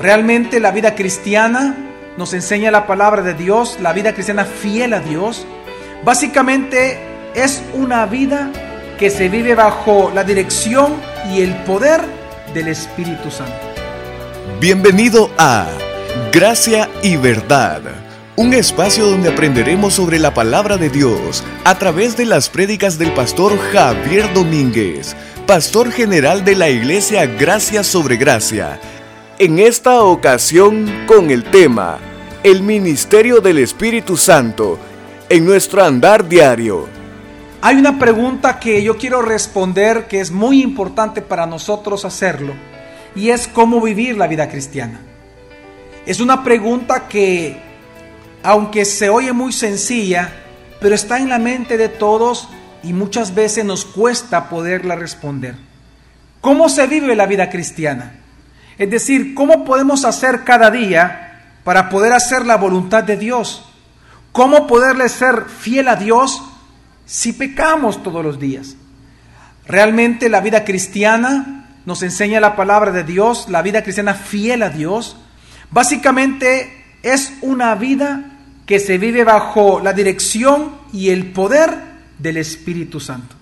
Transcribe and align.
Realmente 0.00 0.60
la 0.60 0.70
vida 0.70 0.94
cristiana 0.94 1.76
nos 2.16 2.32
enseña 2.32 2.70
la 2.70 2.86
palabra 2.86 3.20
de 3.20 3.34
Dios, 3.34 3.76
la 3.82 3.92
vida 3.92 4.14
cristiana 4.14 4.46
fiel 4.46 4.94
a 4.94 5.00
Dios. 5.00 5.46
Básicamente 6.02 6.98
es 7.34 7.62
una 7.74 8.06
vida 8.06 8.50
que 8.98 9.10
se 9.10 9.28
vive 9.28 9.54
bajo 9.54 10.10
la 10.14 10.24
dirección 10.24 10.94
y 11.30 11.42
el 11.42 11.54
poder 11.64 12.00
del 12.54 12.68
Espíritu 12.68 13.30
Santo. 13.30 13.52
Bienvenido 14.58 15.30
a 15.36 15.66
Gracia 16.32 16.88
y 17.02 17.16
Verdad, 17.16 17.82
un 18.36 18.54
espacio 18.54 19.04
donde 19.04 19.28
aprenderemos 19.28 19.92
sobre 19.92 20.18
la 20.18 20.32
palabra 20.32 20.78
de 20.78 20.88
Dios 20.88 21.44
a 21.64 21.74
través 21.76 22.16
de 22.16 22.24
las 22.24 22.48
prédicas 22.48 22.96
del 22.96 23.12
pastor 23.12 23.58
Javier 23.70 24.32
Domínguez, 24.32 25.14
pastor 25.46 25.92
general 25.92 26.42
de 26.42 26.56
la 26.56 26.70
iglesia 26.70 27.26
Gracia 27.26 27.84
sobre 27.84 28.16
Gracia 28.16 28.80
en 29.40 29.58
esta 29.58 30.02
ocasión 30.02 31.06
con 31.06 31.30
el 31.30 31.44
tema 31.44 31.98
El 32.42 32.62
Ministerio 32.62 33.40
del 33.40 33.56
Espíritu 33.56 34.18
Santo 34.18 34.78
en 35.30 35.46
nuestro 35.46 35.82
andar 35.82 36.28
diario. 36.28 36.86
Hay 37.62 37.76
una 37.76 37.98
pregunta 37.98 38.60
que 38.60 38.82
yo 38.82 38.98
quiero 38.98 39.22
responder 39.22 40.08
que 40.08 40.20
es 40.20 40.30
muy 40.30 40.62
importante 40.62 41.22
para 41.22 41.46
nosotros 41.46 42.04
hacerlo 42.04 42.52
y 43.16 43.30
es 43.30 43.48
cómo 43.48 43.80
vivir 43.80 44.18
la 44.18 44.26
vida 44.26 44.50
cristiana. 44.50 45.00
Es 46.04 46.20
una 46.20 46.44
pregunta 46.44 47.08
que, 47.08 47.56
aunque 48.42 48.84
se 48.84 49.08
oye 49.08 49.32
muy 49.32 49.54
sencilla, 49.54 50.34
pero 50.82 50.94
está 50.94 51.16
en 51.16 51.30
la 51.30 51.38
mente 51.38 51.78
de 51.78 51.88
todos 51.88 52.50
y 52.82 52.92
muchas 52.92 53.34
veces 53.34 53.64
nos 53.64 53.86
cuesta 53.86 54.50
poderla 54.50 54.96
responder. 54.96 55.54
¿Cómo 56.42 56.68
se 56.68 56.86
vive 56.86 57.16
la 57.16 57.24
vida 57.24 57.48
cristiana? 57.48 58.19
Es 58.80 58.88
decir, 58.88 59.34
¿cómo 59.34 59.66
podemos 59.66 60.06
hacer 60.06 60.42
cada 60.42 60.70
día 60.70 61.58
para 61.64 61.90
poder 61.90 62.14
hacer 62.14 62.46
la 62.46 62.56
voluntad 62.56 63.04
de 63.04 63.18
Dios? 63.18 63.62
¿Cómo 64.32 64.66
poderle 64.66 65.10
ser 65.10 65.44
fiel 65.44 65.86
a 65.86 65.96
Dios 65.96 66.42
si 67.04 67.34
pecamos 67.34 68.02
todos 68.02 68.24
los 68.24 68.40
días? 68.40 68.76
Realmente 69.66 70.30
la 70.30 70.40
vida 70.40 70.64
cristiana 70.64 71.68
nos 71.84 72.02
enseña 72.02 72.40
la 72.40 72.56
palabra 72.56 72.90
de 72.90 73.04
Dios, 73.04 73.50
la 73.50 73.60
vida 73.60 73.82
cristiana 73.82 74.14
fiel 74.14 74.62
a 74.62 74.70
Dios. 74.70 75.18
Básicamente 75.70 76.82
es 77.02 77.34
una 77.42 77.74
vida 77.74 78.30
que 78.64 78.80
se 78.80 78.96
vive 78.96 79.24
bajo 79.24 79.80
la 79.80 79.92
dirección 79.92 80.76
y 80.90 81.10
el 81.10 81.32
poder 81.32 81.76
del 82.18 82.38
Espíritu 82.38 82.98
Santo. 82.98 83.36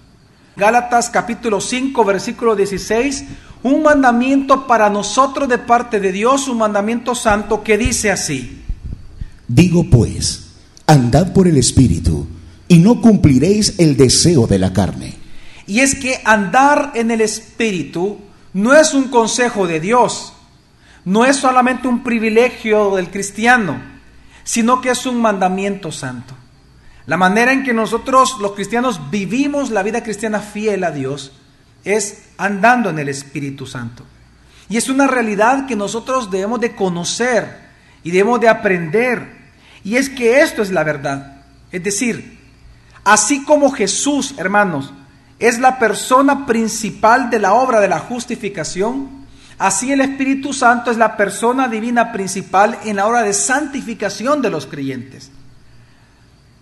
Gálatas 0.57 1.11
capítulo 1.11 1.61
5, 1.61 2.05
versículo 2.05 2.57
16 2.57 3.25
un 3.62 3.83
mandamiento 3.83 4.67
para 4.67 4.89
nosotros 4.91 5.48
de 5.48 5.59
parte 5.59 6.01
de 6.01 6.12
Dios, 6.12 6.48
un 6.48 6.59
mandamiento 6.59 7.14
santo 7.14 7.62
que 7.62 7.77
dice 7.78 8.11
así. 8.11 8.62
Digo 9.47 9.84
pues, 9.84 10.53
andad 10.87 11.33
por 11.33 11.48
el 11.48 11.56
Espíritu 11.56 12.27
y 12.69 12.78
no 12.78 13.00
cumpliréis 13.00 13.78
el 13.78 13.97
deseo 13.97 14.47
de 14.47 14.59
la 14.59 14.73
carne. 14.73 15.17
Y 15.67 15.81
es 15.81 15.95
que 15.95 16.20
andar 16.25 16.92
en 16.95 17.11
el 17.11 17.20
Espíritu 17.20 18.19
no 18.53 18.75
es 18.75 18.95
un 18.95 19.09
consejo 19.09 19.67
de 19.67 19.81
Dios, 19.81 20.33
no 21.05 21.25
es 21.25 21.37
solamente 21.37 21.89
un 21.89 22.03
privilegio 22.03 22.95
del 22.97 23.11
cristiano, 23.11 23.81
sino 24.45 24.81
que 24.81 24.91
es 24.91 25.05
un 25.06 25.20
mandamiento 25.20 25.93
santo. 25.93 26.34
La 27.06 27.17
manera 27.17 27.53
en 27.53 27.65
que 27.65 27.72
nosotros 27.72 28.37
los 28.41 28.53
cristianos 28.53 29.11
vivimos 29.11 29.70
la 29.70 29.83
vida 29.83 30.03
cristiana 30.03 30.41
fiel 30.41 30.84
a 30.84 30.91
Dios 30.91 31.33
es 31.84 32.25
andando 32.37 32.91
en 32.91 32.98
el 32.98 33.09
Espíritu 33.09 33.67
Santo. 33.67 34.05
Y 34.69 34.77
es 34.77 34.89
una 34.89 35.07
realidad 35.07 35.67
que 35.67 35.77
nosotros 35.77 36.31
debemos 36.31 36.61
de 36.61 36.75
conocer 36.75 37.69
y 38.03 38.11
debemos 38.11 38.41
de 38.41 38.48
aprender. 38.48 39.37
Y 39.84 39.97
es 39.97 40.11
que 40.11 40.41
esto 40.41 40.62
es 40.62 40.71
la 40.71 40.84
verdad. 40.84 41.43
Es 41.73 41.83
decir, 41.83 42.39
así 43.05 43.44
como 43.44 43.71
Jesús, 43.71 44.34
hermanos, 44.37 44.93
es 45.39 45.59
la 45.59 45.78
persona 45.78 46.47
principal 46.47 47.31
de 47.31 47.39
la 47.39 47.55
obra 47.55 47.81
de 47.81 47.89
la 47.89 48.00
justificación, 48.00 49.09
así 49.59 49.93
el 49.93 50.00
Espíritu 50.00 50.53
Santo 50.53 50.91
es 50.91 50.97
la 50.97 51.16
persona 51.16 51.69
divina 51.69 52.12
principal 52.12 52.78
en 52.84 52.97
la 52.97 53.06
obra 53.06 53.22
de 53.22 53.33
santificación 53.33 54.43
de 54.43 54.50
los 54.50 54.66
creyentes. 54.66 55.31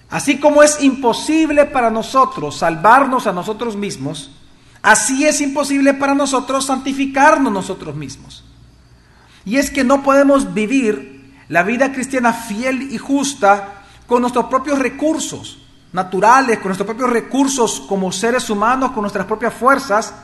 Así 0.09 0.39
como 0.39 0.63
es 0.63 0.83
imposible 0.83 1.65
para 1.65 1.91
nosotros 1.91 2.59
salvarnos 2.59 3.27
a 3.27 3.33
nosotros 3.33 3.77
mismos, 3.77 4.31
Así 4.87 5.27
es 5.27 5.41
imposible 5.41 5.95
para 5.95 6.15
nosotros 6.15 6.67
santificarnos 6.67 7.53
nosotros 7.53 7.97
mismos. 7.97 8.45
Y 9.45 9.57
es 9.57 9.69
que 9.69 9.83
no 9.83 10.05
podemos 10.05 10.55
vivir 10.55 11.35
la 11.49 11.65
vida 11.65 11.93
cristiana 11.93 12.33
fiel 12.33 12.93
y 12.93 12.97
justa 12.97 13.83
con 14.07 14.21
nuestros 14.21 14.45
propios 14.45 14.79
recursos 14.79 15.59
naturales, 15.93 16.59
con 16.59 16.69
nuestros 16.69 16.87
propios 16.87 17.11
recursos 17.11 17.81
como 17.89 18.13
seres 18.13 18.49
humanos, 18.49 18.93
con 18.93 19.01
nuestras 19.01 19.27
propias 19.27 19.55
fuerzas, 19.55 20.15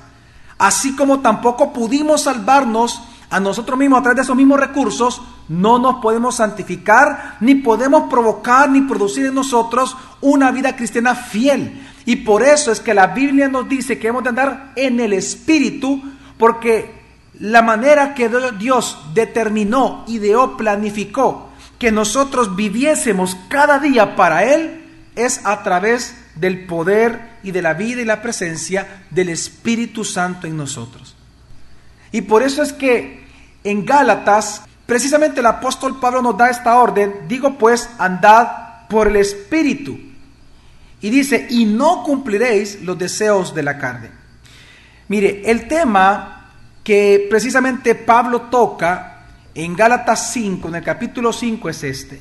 así 0.59 0.95
como 0.95 1.19
tampoco 1.19 1.73
pudimos 1.73 2.23
salvarnos 2.23 3.03
a 3.31 3.41
nosotros 3.41 3.77
mismos 3.77 3.99
a 3.99 4.03
través 4.03 4.17
de 4.19 4.23
esos 4.23 4.37
mismos 4.37 4.61
recursos, 4.61 5.23
no 5.49 5.81
nos 5.81 5.97
podemos 5.97 6.37
santificar, 6.37 7.39
ni 7.41 7.57
podemos 7.57 8.09
provocar, 8.09 8.71
ni 8.71 8.83
producir 8.83 9.27
en 9.27 9.35
nosotros 9.35 9.97
una 10.21 10.53
vida 10.53 10.77
cristiana 10.77 11.17
fiel. 11.17 11.89
Y 12.05 12.17
por 12.17 12.43
eso 12.43 12.73
es 12.73 12.81
que 12.81 12.95
la 12.95 13.09
Biblia 13.09 13.49
nos 13.49 13.69
dice 13.69 13.99
que 13.99 14.09
hemos 14.09 14.23
de 14.23 14.31
andar 14.31 14.73
en 14.77 14.99
el 15.01 15.13
Espíritu, 15.13 16.03
porque 16.37 17.03
la 17.39 17.63
manera 17.63 18.15
que 18.15 18.31
Dios 18.59 18.99
determinó, 19.15 20.05
ideó, 20.09 20.57
planificó 20.57 21.51
que 21.79 21.91
nosotros 21.91 22.55
viviésemos 22.55 23.37
cada 23.49 23.79
día 23.79 24.15
para 24.15 24.45
Él 24.45 24.85
es 25.17 25.45
a 25.45 25.63
través 25.63 26.17
del 26.37 26.67
poder 26.67 27.33
y 27.43 27.51
de 27.51 27.63
la 27.63 27.75
vida 27.75 28.01
y 28.01 28.05
la 28.05 28.23
presencia 28.23 29.05
del 29.11 29.31
Espíritu 29.31 30.05
Santo 30.05 30.47
en 30.47 30.57
nosotros. 30.57 31.17
Y 32.13 32.23
por 32.23 32.43
eso 32.43 32.63
es 32.63 32.73
que 32.73 33.25
en 33.65 33.85
Gálatas, 33.85 34.63
precisamente 34.87 35.41
el 35.41 35.47
apóstol 35.47 35.99
Pablo 35.99 36.23
nos 36.23 36.37
da 36.37 36.51
esta 36.51 36.79
orden, 36.79 37.23
digo 37.27 37.59
pues, 37.59 37.89
andad 37.99 38.87
por 38.89 39.09
el 39.09 39.17
Espíritu 39.17 40.12
y 41.03 41.11
dice, 41.11 41.47
y 41.51 41.67
no 41.67 42.05
cumpliréis 42.05 42.81
los 42.83 42.97
deseos 42.97 43.55
de 43.55 43.63
la 43.65 43.77
carne. 43.77 44.11
Mire, 45.09 45.43
el 45.45 45.69
tema 45.69 46.53
que 46.85 47.27
precisamente 47.29 47.95
Pablo 47.97 48.43
toca 48.43 49.27
en 49.55 49.77
Gálatas 49.77 50.33
5, 50.33 50.69
en 50.69 50.77
el 50.77 50.83
capítulo 50.83 51.33
5 51.33 51.69
es 51.69 51.85
este. 51.85 52.21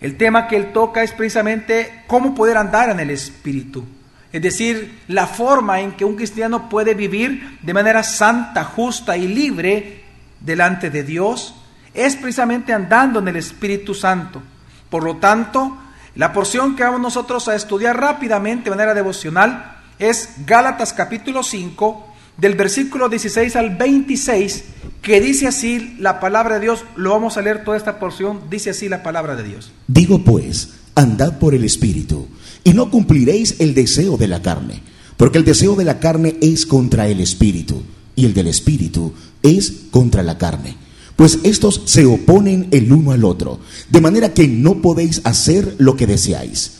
El 0.00 0.16
tema 0.16 0.48
que 0.48 0.56
él 0.56 0.72
toca 0.72 1.02
es 1.02 1.12
precisamente 1.12 2.04
cómo 2.06 2.34
poder 2.34 2.56
andar 2.56 2.90
en 2.90 3.00
el 3.00 3.10
Espíritu. 3.10 3.84
Es 4.32 4.40
decir, 4.40 5.00
la 5.08 5.26
forma 5.26 5.80
en 5.80 5.92
que 5.92 6.04
un 6.04 6.16
cristiano 6.16 6.68
puede 6.68 6.94
vivir 6.94 7.58
de 7.62 7.74
manera 7.74 8.02
santa, 8.02 8.64
justa 8.64 9.16
y 9.16 9.28
libre 9.28 10.04
delante 10.40 10.88
de 10.88 11.02
Dios 11.02 11.54
es 11.94 12.16
precisamente 12.16 12.72
andando 12.72 13.18
en 13.18 13.28
el 13.28 13.36
Espíritu 13.36 13.92
Santo. 13.94 14.42
Por 14.88 15.04
lo 15.04 15.18
tanto, 15.18 15.76
la 16.14 16.32
porción 16.32 16.76
que 16.76 16.82
vamos 16.82 17.00
nosotros 17.00 17.48
a 17.48 17.54
estudiar 17.54 17.98
rápidamente 17.98 18.64
de 18.64 18.70
manera 18.70 18.92
devocional 18.92 19.78
es 19.98 20.30
Gálatas 20.46 20.92
capítulo 20.92 21.42
5, 21.42 22.06
del 22.36 22.54
versículo 22.54 23.08
16 23.08 23.56
al 23.56 23.76
26, 23.76 24.64
que 25.00 25.20
dice 25.20 25.46
así 25.46 25.96
la 25.98 26.20
palabra 26.20 26.56
de 26.56 26.62
Dios. 26.62 26.84
Lo 26.96 27.10
vamos 27.10 27.36
a 27.36 27.42
leer 27.42 27.64
toda 27.64 27.78
esta 27.78 27.98
porción, 27.98 28.40
dice 28.50 28.70
así 28.70 28.90
la 28.90 29.02
palabra 29.02 29.36
de 29.36 29.44
Dios. 29.44 29.72
Digo 29.86 30.22
pues, 30.22 30.74
andad 30.94 31.38
por 31.38 31.54
el 31.54 31.64
Espíritu, 31.64 32.28
y 32.62 32.74
no 32.74 32.90
cumpliréis 32.90 33.60
el 33.60 33.74
deseo 33.74 34.18
de 34.18 34.28
la 34.28 34.42
carne, 34.42 34.82
porque 35.16 35.38
el 35.38 35.44
deseo 35.44 35.76
de 35.76 35.84
la 35.84 35.98
carne 35.98 36.36
es 36.42 36.66
contra 36.66 37.08
el 37.08 37.20
Espíritu, 37.20 37.82
y 38.16 38.26
el 38.26 38.34
del 38.34 38.48
Espíritu 38.48 39.14
es 39.42 39.72
contra 39.90 40.22
la 40.22 40.36
carne 40.36 40.81
pues 41.22 41.38
estos 41.44 41.82
se 41.84 42.04
oponen 42.04 42.66
el 42.72 42.92
uno 42.92 43.12
al 43.12 43.22
otro, 43.22 43.60
de 43.90 44.00
manera 44.00 44.34
que 44.34 44.48
no 44.48 44.82
podéis 44.82 45.20
hacer 45.22 45.76
lo 45.78 45.96
que 45.96 46.08
deseáis. 46.08 46.72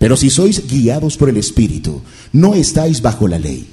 Pero 0.00 0.16
si 0.16 0.30
sois 0.30 0.66
guiados 0.66 1.16
por 1.16 1.28
el 1.28 1.36
Espíritu, 1.36 2.02
no 2.32 2.56
estáis 2.56 3.02
bajo 3.02 3.28
la 3.28 3.38
ley. 3.38 3.68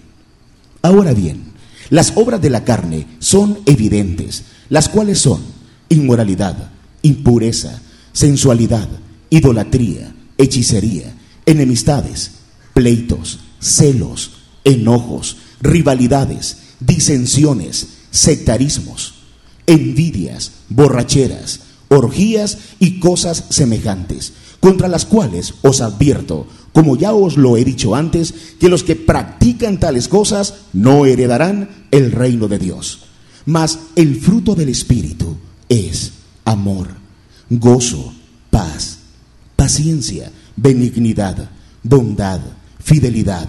Ahora 0.83 1.11
bien, 1.11 1.45
las 1.89 2.13
obras 2.17 2.39
de 2.39 2.51
la 2.51 2.63
carne 2.63 3.07
son 3.17 3.57
evidentes, 3.65 4.43
las 4.69 4.89
cuales 4.89 5.17
son 5.17 5.41
inmoralidad, 5.89 6.69
impureza, 7.01 7.81
sensualidad, 8.13 8.87
idolatría, 9.31 10.13
hechicería, 10.37 11.15
enemistades, 11.47 12.29
pleitos, 12.75 13.39
celos, 13.59 14.33
enojos, 14.65 15.37
rivalidades, 15.61 16.57
disensiones, 16.79 17.87
sectarismos 18.11 19.14
envidias, 19.67 20.51
borracheras, 20.69 21.61
orgías 21.89 22.57
y 22.79 22.99
cosas 22.99 23.45
semejantes, 23.49 24.33
contra 24.59 24.87
las 24.87 25.05
cuales 25.05 25.55
os 25.61 25.81
advierto, 25.81 26.47
como 26.73 26.97
ya 26.97 27.13
os 27.13 27.37
lo 27.37 27.57
he 27.57 27.63
dicho 27.63 27.95
antes, 27.95 28.33
que 28.59 28.69
los 28.69 28.83
que 28.83 28.95
practican 28.95 29.79
tales 29.79 30.07
cosas 30.07 30.55
no 30.73 31.05
heredarán 31.05 31.87
el 31.91 32.11
reino 32.11 32.47
de 32.47 32.59
Dios. 32.59 33.05
Mas 33.45 33.79
el 33.95 34.19
fruto 34.19 34.55
del 34.55 34.69
Espíritu 34.69 35.37
es 35.69 36.11
amor, 36.43 36.89
gozo, 37.49 38.13
paz, 38.49 38.97
paciencia, 39.55 40.31
benignidad, 40.55 41.49
bondad, 41.83 42.41
fidelidad, 42.79 43.47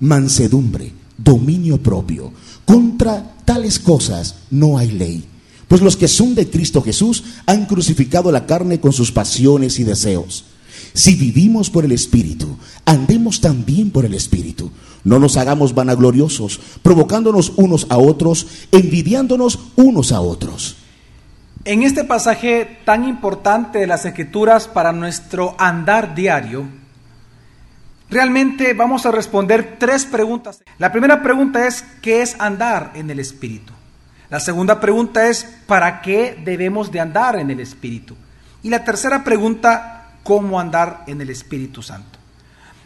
mansedumbre, 0.00 0.92
dominio 1.16 1.82
propio. 1.82 2.32
Contra 2.64 3.34
tales 3.44 3.78
cosas 3.78 4.36
no 4.50 4.78
hay 4.78 4.90
ley. 4.92 5.24
Pues 5.68 5.80
los 5.80 5.96
que 5.96 6.08
son 6.08 6.34
de 6.34 6.48
Cristo 6.48 6.82
Jesús 6.82 7.24
han 7.46 7.66
crucificado 7.66 8.30
la 8.30 8.46
carne 8.46 8.80
con 8.80 8.92
sus 8.92 9.12
pasiones 9.12 9.78
y 9.78 9.84
deseos. 9.84 10.44
Si 10.92 11.16
vivimos 11.16 11.70
por 11.70 11.84
el 11.84 11.92
Espíritu, 11.92 12.56
andemos 12.84 13.40
también 13.40 13.90
por 13.90 14.04
el 14.04 14.14
Espíritu. 14.14 14.70
No 15.02 15.18
nos 15.18 15.36
hagamos 15.36 15.74
vanagloriosos, 15.74 16.60
provocándonos 16.82 17.52
unos 17.56 17.86
a 17.90 17.98
otros, 17.98 18.46
envidiándonos 18.70 19.58
unos 19.76 20.12
a 20.12 20.20
otros. 20.20 20.76
En 21.64 21.82
este 21.82 22.04
pasaje 22.04 22.78
tan 22.84 23.08
importante 23.08 23.80
de 23.80 23.86
las 23.86 24.04
Escrituras 24.04 24.68
para 24.68 24.92
nuestro 24.92 25.56
andar 25.58 26.14
diario, 26.14 26.68
realmente 28.08 28.72
vamos 28.74 29.04
a 29.04 29.10
responder 29.10 29.76
tres 29.78 30.04
preguntas. 30.04 30.62
La 30.78 30.92
primera 30.92 31.22
pregunta 31.22 31.66
es, 31.66 31.84
¿qué 32.02 32.22
es 32.22 32.36
andar 32.38 32.92
en 32.94 33.10
el 33.10 33.18
Espíritu? 33.18 33.72
La 34.30 34.40
segunda 34.40 34.80
pregunta 34.80 35.28
es, 35.28 35.44
¿para 35.66 36.00
qué 36.00 36.40
debemos 36.44 36.90
de 36.90 37.00
andar 37.00 37.36
en 37.36 37.50
el 37.50 37.60
Espíritu? 37.60 38.16
Y 38.62 38.70
la 38.70 38.84
tercera 38.84 39.22
pregunta, 39.22 40.12
¿cómo 40.22 40.58
andar 40.58 41.04
en 41.06 41.20
el 41.20 41.30
Espíritu 41.30 41.82
Santo? 41.82 42.18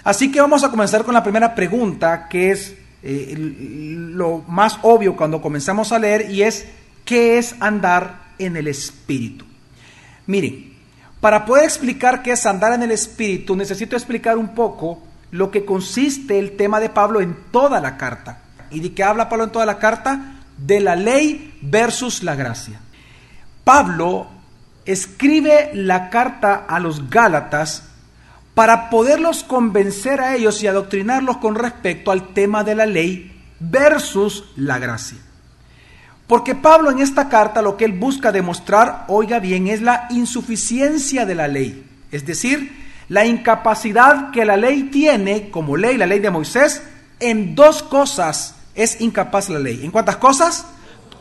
Así 0.02 0.32
que 0.32 0.40
vamos 0.40 0.64
a 0.64 0.70
comenzar 0.70 1.04
con 1.04 1.14
la 1.14 1.22
primera 1.22 1.54
pregunta, 1.54 2.28
que 2.28 2.50
es 2.50 2.74
eh, 3.02 3.34
lo 3.36 4.38
más 4.48 4.78
obvio 4.82 5.16
cuando 5.16 5.40
comenzamos 5.40 5.92
a 5.92 5.98
leer, 5.98 6.30
y 6.30 6.42
es, 6.42 6.66
¿qué 7.04 7.38
es 7.38 7.54
andar 7.60 8.22
en 8.38 8.56
el 8.56 8.66
Espíritu? 8.66 9.44
Miren, 10.26 10.72
para 11.20 11.44
poder 11.44 11.64
explicar 11.64 12.22
qué 12.22 12.32
es 12.32 12.46
andar 12.46 12.72
en 12.72 12.82
el 12.82 12.90
Espíritu, 12.90 13.56
necesito 13.56 13.96
explicar 13.96 14.38
un 14.38 14.54
poco 14.54 15.02
lo 15.30 15.50
que 15.50 15.64
consiste 15.64 16.38
el 16.38 16.56
tema 16.56 16.80
de 16.80 16.90
Pablo 16.90 17.20
en 17.20 17.36
toda 17.52 17.80
la 17.80 17.96
carta. 17.96 18.38
¿Y 18.70 18.80
de 18.80 18.92
qué 18.92 19.02
habla 19.02 19.28
Pablo 19.28 19.44
en 19.44 19.52
toda 19.52 19.66
la 19.66 19.78
carta? 19.78 20.37
De 20.58 20.80
la 20.80 20.94
ley 20.96 21.58
versus 21.62 22.22
la 22.22 22.34
gracia. 22.34 22.80
Pablo 23.64 24.28
escribe 24.84 25.70
la 25.74 26.10
carta 26.10 26.66
a 26.68 26.80
los 26.80 27.10
Gálatas 27.10 27.84
para 28.54 28.90
poderlos 28.90 29.44
convencer 29.44 30.20
a 30.20 30.34
ellos 30.34 30.62
y 30.62 30.66
adoctrinarlos 30.66 31.36
con 31.36 31.54
respecto 31.54 32.10
al 32.10 32.34
tema 32.34 32.64
de 32.64 32.74
la 32.74 32.86
ley 32.86 33.40
versus 33.60 34.44
la 34.56 34.78
gracia. 34.78 35.18
Porque 36.26 36.54
Pablo 36.54 36.90
en 36.90 36.98
esta 36.98 37.28
carta 37.28 37.62
lo 37.62 37.76
que 37.76 37.84
él 37.84 37.92
busca 37.92 38.32
demostrar, 38.32 39.04
oiga 39.08 39.38
bien, 39.38 39.68
es 39.68 39.80
la 39.80 40.08
insuficiencia 40.10 41.24
de 41.24 41.34
la 41.34 41.48
ley. 41.48 41.86
Es 42.10 42.26
decir, 42.26 42.72
la 43.08 43.24
incapacidad 43.24 44.30
que 44.30 44.44
la 44.44 44.56
ley 44.56 44.84
tiene, 44.84 45.50
como 45.50 45.76
ley, 45.76 45.96
la 45.96 46.06
ley 46.06 46.18
de 46.18 46.30
Moisés, 46.30 46.82
en 47.20 47.54
dos 47.54 47.82
cosas 47.82 48.54
es 48.78 49.00
incapaz 49.00 49.48
la 49.50 49.58
ley. 49.58 49.84
¿En 49.84 49.90
cuántas 49.90 50.16
cosas? 50.16 50.64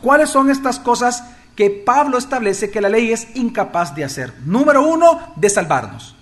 ¿Cuáles 0.02 0.30
son 0.30 0.50
estas 0.50 0.80
cosas 0.80 1.24
que 1.56 1.70
Pablo 1.70 2.18
establece 2.18 2.70
que 2.70 2.80
la 2.80 2.90
ley 2.90 3.12
es 3.12 3.36
incapaz 3.36 3.94
de 3.96 4.04
hacer? 4.04 4.34
Número 4.46 4.84
uno, 4.84 5.34
de 5.36 5.50
salvarnos. 5.50 6.16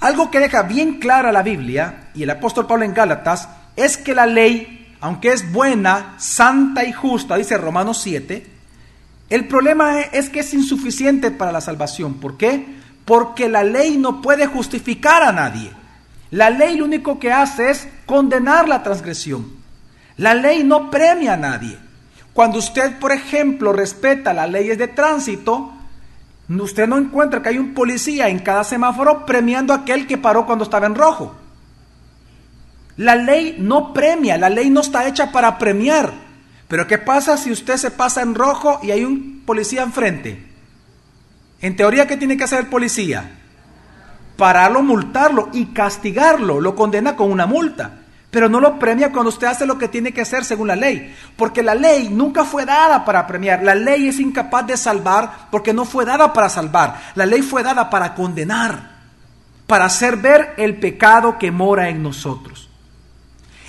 Algo 0.00 0.30
que 0.30 0.40
deja 0.40 0.62
bien 0.62 0.98
clara 0.98 1.32
la 1.32 1.42
Biblia 1.42 2.10
y 2.14 2.22
el 2.22 2.30
apóstol 2.30 2.66
Pablo 2.66 2.84
en 2.84 2.94
Gálatas 2.94 3.48
es 3.76 3.96
que 3.96 4.14
la 4.14 4.26
ley, 4.26 4.96
aunque 5.00 5.32
es 5.32 5.52
buena, 5.52 6.14
santa 6.18 6.84
y 6.84 6.92
justa, 6.92 7.36
dice 7.36 7.58
Romanos 7.58 8.00
7, 8.02 8.46
el 9.30 9.48
problema 9.48 10.00
es 10.00 10.30
que 10.30 10.40
es 10.40 10.54
insuficiente 10.54 11.30
para 11.30 11.52
la 11.52 11.60
salvación. 11.60 12.14
¿Por 12.14 12.36
qué? 12.36 12.82
porque 13.04 13.48
la 13.48 13.62
ley 13.62 13.96
no 13.98 14.22
puede 14.22 14.46
justificar 14.46 15.22
a 15.22 15.32
nadie. 15.32 15.70
La 16.30 16.50
ley 16.50 16.76
lo 16.76 16.84
único 16.84 17.18
que 17.18 17.32
hace 17.32 17.70
es 17.70 17.88
condenar 18.06 18.68
la 18.68 18.82
transgresión. 18.82 19.63
La 20.16 20.34
ley 20.34 20.64
no 20.64 20.90
premia 20.90 21.34
a 21.34 21.36
nadie. 21.36 21.78
Cuando 22.32 22.58
usted, 22.58 22.98
por 22.98 23.12
ejemplo, 23.12 23.72
respeta 23.72 24.32
las 24.32 24.50
leyes 24.50 24.78
de 24.78 24.88
tránsito, 24.88 25.72
usted 26.48 26.88
no 26.88 26.98
encuentra 26.98 27.42
que 27.42 27.50
hay 27.50 27.58
un 27.58 27.74
policía 27.74 28.28
en 28.28 28.40
cada 28.40 28.64
semáforo 28.64 29.24
premiando 29.24 29.72
a 29.72 29.78
aquel 29.78 30.06
que 30.06 30.18
paró 30.18 30.46
cuando 30.46 30.64
estaba 30.64 30.86
en 30.86 30.94
rojo. 30.94 31.34
La 32.96 33.16
ley 33.16 33.56
no 33.58 33.92
premia, 33.92 34.38
la 34.38 34.50
ley 34.50 34.70
no 34.70 34.80
está 34.80 35.06
hecha 35.06 35.32
para 35.32 35.58
premiar. 35.58 36.12
Pero 36.68 36.86
¿qué 36.86 36.98
pasa 36.98 37.36
si 37.36 37.50
usted 37.50 37.76
se 37.76 37.90
pasa 37.90 38.22
en 38.22 38.34
rojo 38.34 38.80
y 38.82 38.90
hay 38.90 39.04
un 39.04 39.42
policía 39.44 39.82
enfrente? 39.82 40.46
En 41.60 41.76
teoría, 41.76 42.06
¿qué 42.06 42.16
tiene 42.16 42.36
que 42.36 42.44
hacer 42.44 42.60
el 42.60 42.66
policía? 42.66 43.38
Pararlo, 44.36 44.82
multarlo 44.82 45.50
y 45.52 45.66
castigarlo. 45.66 46.60
Lo 46.60 46.74
condena 46.74 47.16
con 47.16 47.30
una 47.30 47.46
multa. 47.46 48.00
Pero 48.34 48.48
no 48.48 48.58
lo 48.58 48.80
premia 48.80 49.12
cuando 49.12 49.28
usted 49.28 49.46
hace 49.46 49.64
lo 49.64 49.78
que 49.78 49.86
tiene 49.86 50.10
que 50.10 50.22
hacer 50.22 50.44
según 50.44 50.66
la 50.66 50.74
ley. 50.74 51.14
Porque 51.36 51.62
la 51.62 51.76
ley 51.76 52.08
nunca 52.08 52.44
fue 52.44 52.66
dada 52.66 53.04
para 53.04 53.28
premiar. 53.28 53.62
La 53.62 53.76
ley 53.76 54.08
es 54.08 54.18
incapaz 54.18 54.66
de 54.66 54.76
salvar 54.76 55.46
porque 55.52 55.72
no 55.72 55.84
fue 55.84 56.04
dada 56.04 56.32
para 56.32 56.48
salvar. 56.48 57.00
La 57.14 57.26
ley 57.26 57.42
fue 57.42 57.62
dada 57.62 57.88
para 57.88 58.12
condenar. 58.16 58.90
Para 59.68 59.84
hacer 59.84 60.16
ver 60.16 60.54
el 60.56 60.80
pecado 60.80 61.38
que 61.38 61.52
mora 61.52 61.88
en 61.88 62.02
nosotros. 62.02 62.68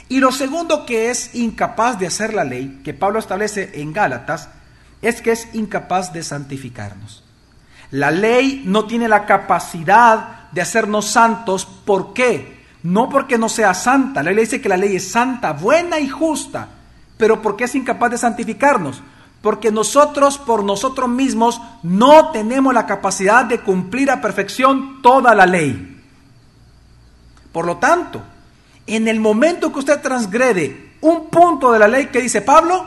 Y 0.09 0.19
lo 0.19 0.31
segundo 0.31 0.83
que 0.83 1.11
es 1.11 1.35
incapaz 1.35 1.99
de 1.99 2.07
hacer 2.07 2.33
la 2.33 2.43
ley, 2.43 2.81
que 2.83 2.95
Pablo 2.95 3.19
establece 3.19 3.79
en 3.79 3.93
Gálatas, 3.93 4.49
es 5.03 5.21
que 5.21 5.31
es 5.31 5.47
incapaz 5.53 6.11
de 6.11 6.23
santificarnos. 6.23 7.23
La 7.91 8.09
ley 8.09 8.63
no 8.65 8.85
tiene 8.85 9.07
la 9.07 9.27
capacidad 9.27 10.49
de 10.51 10.61
hacernos 10.61 11.05
santos. 11.05 11.67
¿Por 11.67 12.15
qué? 12.15 12.54
No 12.85 13.09
porque 13.09 13.39
no 13.39 13.49
sea 13.49 13.73
santa. 13.73 14.21
La 14.21 14.31
ley 14.31 14.45
dice 14.45 14.61
que 14.61 14.69
la 14.69 14.77
ley 14.77 14.95
es 14.95 15.09
santa, 15.09 15.53
buena 15.53 15.99
y 15.99 16.07
justa. 16.07 16.67
Pero 17.17 17.41
¿por 17.41 17.55
qué 17.55 17.63
es 17.63 17.73
incapaz 17.73 18.11
de 18.11 18.19
santificarnos? 18.19 19.01
Porque 19.41 19.71
nosotros 19.71 20.37
por 20.37 20.63
nosotros 20.63 21.09
mismos 21.09 21.59
no 21.81 22.29
tenemos 22.29 22.75
la 22.75 22.85
capacidad 22.85 23.43
de 23.43 23.61
cumplir 23.61 24.11
a 24.11 24.21
perfección 24.21 25.01
toda 25.01 25.33
la 25.33 25.47
ley. 25.47 25.99
Por 27.51 27.65
lo 27.65 27.77
tanto, 27.77 28.21
en 28.85 29.07
el 29.07 29.19
momento 29.19 29.73
que 29.73 29.79
usted 29.79 29.99
transgrede 29.99 30.91
un 31.01 31.31
punto 31.31 31.71
de 31.71 31.79
la 31.79 31.87
ley 31.87 32.05
que 32.07 32.21
dice 32.21 32.43
Pablo, 32.43 32.85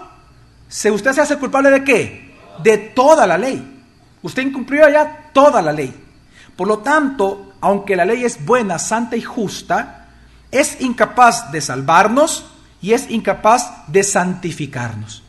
¿usted 0.68 1.12
se 1.12 1.22
hace 1.22 1.38
culpable 1.38 1.72
de 1.72 1.82
qué? 1.82 2.36
De 2.62 2.78
toda 2.78 3.26
la 3.26 3.36
ley. 3.36 3.82
Usted 4.22 4.42
incumplió 4.42 4.88
ya 4.88 5.30
toda 5.32 5.60
la 5.60 5.72
ley. 5.72 5.92
Por 6.58 6.66
lo 6.66 6.78
tanto, 6.78 7.52
aunque 7.60 7.94
la 7.94 8.04
ley 8.04 8.24
es 8.24 8.44
buena, 8.44 8.80
santa 8.80 9.14
y 9.16 9.22
justa, 9.22 10.08
es 10.50 10.80
incapaz 10.80 11.52
de 11.52 11.60
salvarnos 11.60 12.46
y 12.82 12.94
es 12.94 13.08
incapaz 13.08 13.86
de 13.86 14.02
santificarnos. 14.02 15.22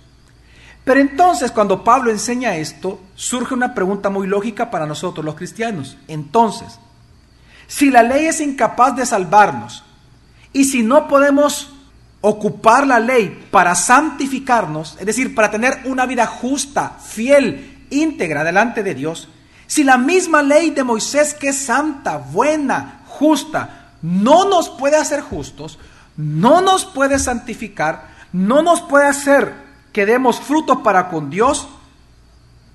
Pero 0.84 1.00
entonces 1.00 1.52
cuando 1.52 1.84
Pablo 1.84 2.10
enseña 2.10 2.56
esto, 2.56 3.00
surge 3.14 3.54
una 3.54 3.76
pregunta 3.76 4.10
muy 4.10 4.26
lógica 4.26 4.72
para 4.72 4.88
nosotros 4.88 5.24
los 5.24 5.36
cristianos. 5.36 5.98
Entonces, 6.08 6.80
si 7.68 7.92
la 7.92 8.02
ley 8.02 8.26
es 8.26 8.42
incapaz 8.42 8.96
de 8.96 9.06
salvarnos 9.06 9.84
y 10.52 10.64
si 10.66 10.82
no 10.82 11.08
podemos 11.08 11.72
ocupar 12.22 12.88
la 12.88 13.00
ley 13.00 13.48
para 13.52 13.76
santificarnos, 13.76 14.98
es 15.00 15.06
decir, 15.06 15.36
para 15.36 15.52
tener 15.52 15.82
una 15.86 16.08
vida 16.08 16.26
justa, 16.26 16.98
fiel 17.00 17.86
íntegra 17.92 18.44
delante 18.44 18.82
de 18.82 18.96
Dios, 18.96 19.28
si 19.70 19.84
la 19.84 20.00
misma 20.00 20.42
ley 20.42 20.72
de 20.72 20.84
Moisés 20.84 21.36
que 21.36 21.50
es 21.50 21.66
santa, 21.66 22.18
buena, 22.18 23.02
justa, 23.06 23.92
no 24.02 24.46
nos 24.46 24.68
puede 24.68 24.98
hacer 24.98 25.22
justos, 25.22 25.78
no 26.18 26.60
nos 26.60 26.86
puede 26.86 27.20
santificar, 27.20 28.08
no 28.34 28.64
nos 28.64 28.82
puede 28.82 29.06
hacer 29.06 29.54
que 29.94 30.08
demos 30.08 30.40
frutos 30.40 30.80
para 30.84 31.08
con 31.10 31.30
Dios, 31.30 31.68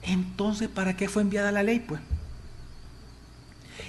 entonces 0.02 0.68
¿para 0.68 0.96
qué 0.96 1.08
fue 1.08 1.22
enviada 1.22 1.50
la 1.50 1.64
ley? 1.64 1.80
Pues. 1.80 2.00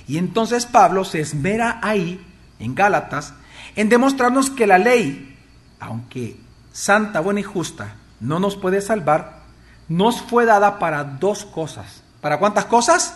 Y 0.08 0.18
entonces 0.18 0.66
Pablo 0.66 1.06
se 1.06 1.20
esmera 1.20 1.80
ahí, 1.84 2.26
en 2.58 2.74
Gálatas, 2.74 3.36
en 3.76 3.88
demostrarnos 3.88 4.50
que 4.50 4.66
la 4.66 4.80
ley, 4.80 5.38
aunque 5.80 6.40
santa, 6.74 7.20
buena 7.20 7.42
y 7.42 7.44
justa, 7.44 7.98
no 8.20 8.40
nos 8.40 8.56
puede 8.56 8.82
salvar, 8.82 9.44
nos 9.90 10.24
fue 10.24 10.46
dada 10.46 10.80
para 10.80 11.04
dos 11.04 11.46
cosas. 11.46 12.02
¿Para 12.22 12.40
cuántas 12.40 12.66
cosas? 12.66 13.16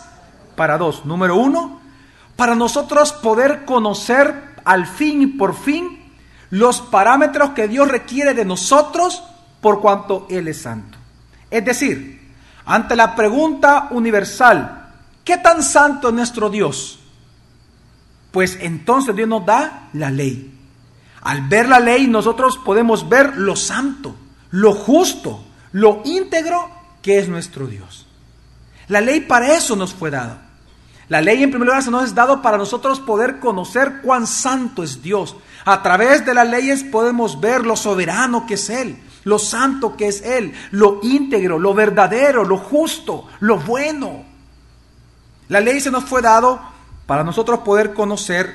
Para 0.56 0.78
dos. 0.78 1.04
Número 1.04 1.36
uno, 1.36 1.80
para 2.36 2.54
nosotros 2.54 3.12
poder 3.12 3.64
conocer 3.64 4.54
al 4.64 4.86
fin 4.86 5.22
y 5.22 5.26
por 5.26 5.54
fin 5.54 6.14
los 6.50 6.80
parámetros 6.80 7.50
que 7.50 7.68
Dios 7.68 7.88
requiere 7.88 8.34
de 8.34 8.44
nosotros 8.44 9.22
por 9.60 9.80
cuanto 9.80 10.26
Él 10.30 10.48
es 10.48 10.62
santo. 10.62 10.98
Es 11.50 11.64
decir, 11.64 12.32
ante 12.64 12.96
la 12.96 13.14
pregunta 13.14 13.88
universal, 13.90 14.88
¿qué 15.24 15.38
tan 15.38 15.62
santo 15.62 16.08
es 16.08 16.14
nuestro 16.14 16.50
Dios? 16.50 17.00
Pues 18.30 18.58
entonces 18.60 19.14
Dios 19.14 19.28
nos 19.28 19.44
da 19.44 19.88
la 19.92 20.10
ley. 20.10 20.56
Al 21.22 21.42
ver 21.48 21.68
la 21.68 21.80
ley 21.80 22.06
nosotros 22.06 22.58
podemos 22.58 23.08
ver 23.08 23.36
lo 23.36 23.56
santo, 23.56 24.14
lo 24.50 24.72
justo, 24.72 25.44
lo 25.72 26.02
íntegro 26.04 26.70
que 27.02 27.18
es 27.18 27.28
nuestro 27.28 27.66
Dios. 27.66 28.06
La 28.90 29.00
ley 29.00 29.20
para 29.20 29.54
eso 29.54 29.76
nos 29.76 29.94
fue 29.94 30.10
dada. 30.10 30.42
La 31.08 31.20
ley 31.20 31.44
en 31.44 31.50
primer 31.50 31.68
lugar 31.68 31.82
se 31.82 31.92
nos 31.92 32.04
es 32.04 32.14
dado 32.14 32.42
para 32.42 32.58
nosotros 32.58 32.98
poder 32.98 33.38
conocer 33.38 34.00
cuán 34.02 34.26
santo 34.26 34.82
es 34.82 35.00
Dios. 35.00 35.36
A 35.64 35.80
través 35.80 36.26
de 36.26 36.34
las 36.34 36.48
leyes 36.48 36.82
podemos 36.82 37.40
ver 37.40 37.64
lo 37.64 37.76
soberano 37.76 38.46
que 38.48 38.54
es 38.54 38.68
Él, 38.68 38.98
lo 39.22 39.38
santo 39.38 39.96
que 39.96 40.08
es 40.08 40.22
Él, 40.22 40.52
lo 40.72 40.98
íntegro, 41.04 41.60
lo 41.60 41.72
verdadero, 41.72 42.42
lo 42.42 42.58
justo, 42.58 43.28
lo 43.38 43.58
bueno. 43.58 44.24
La 45.48 45.60
ley 45.60 45.80
se 45.80 45.92
nos 45.92 46.04
fue 46.04 46.20
dado 46.20 46.60
para 47.06 47.22
nosotros 47.22 47.60
poder 47.60 47.94
conocer 47.94 48.52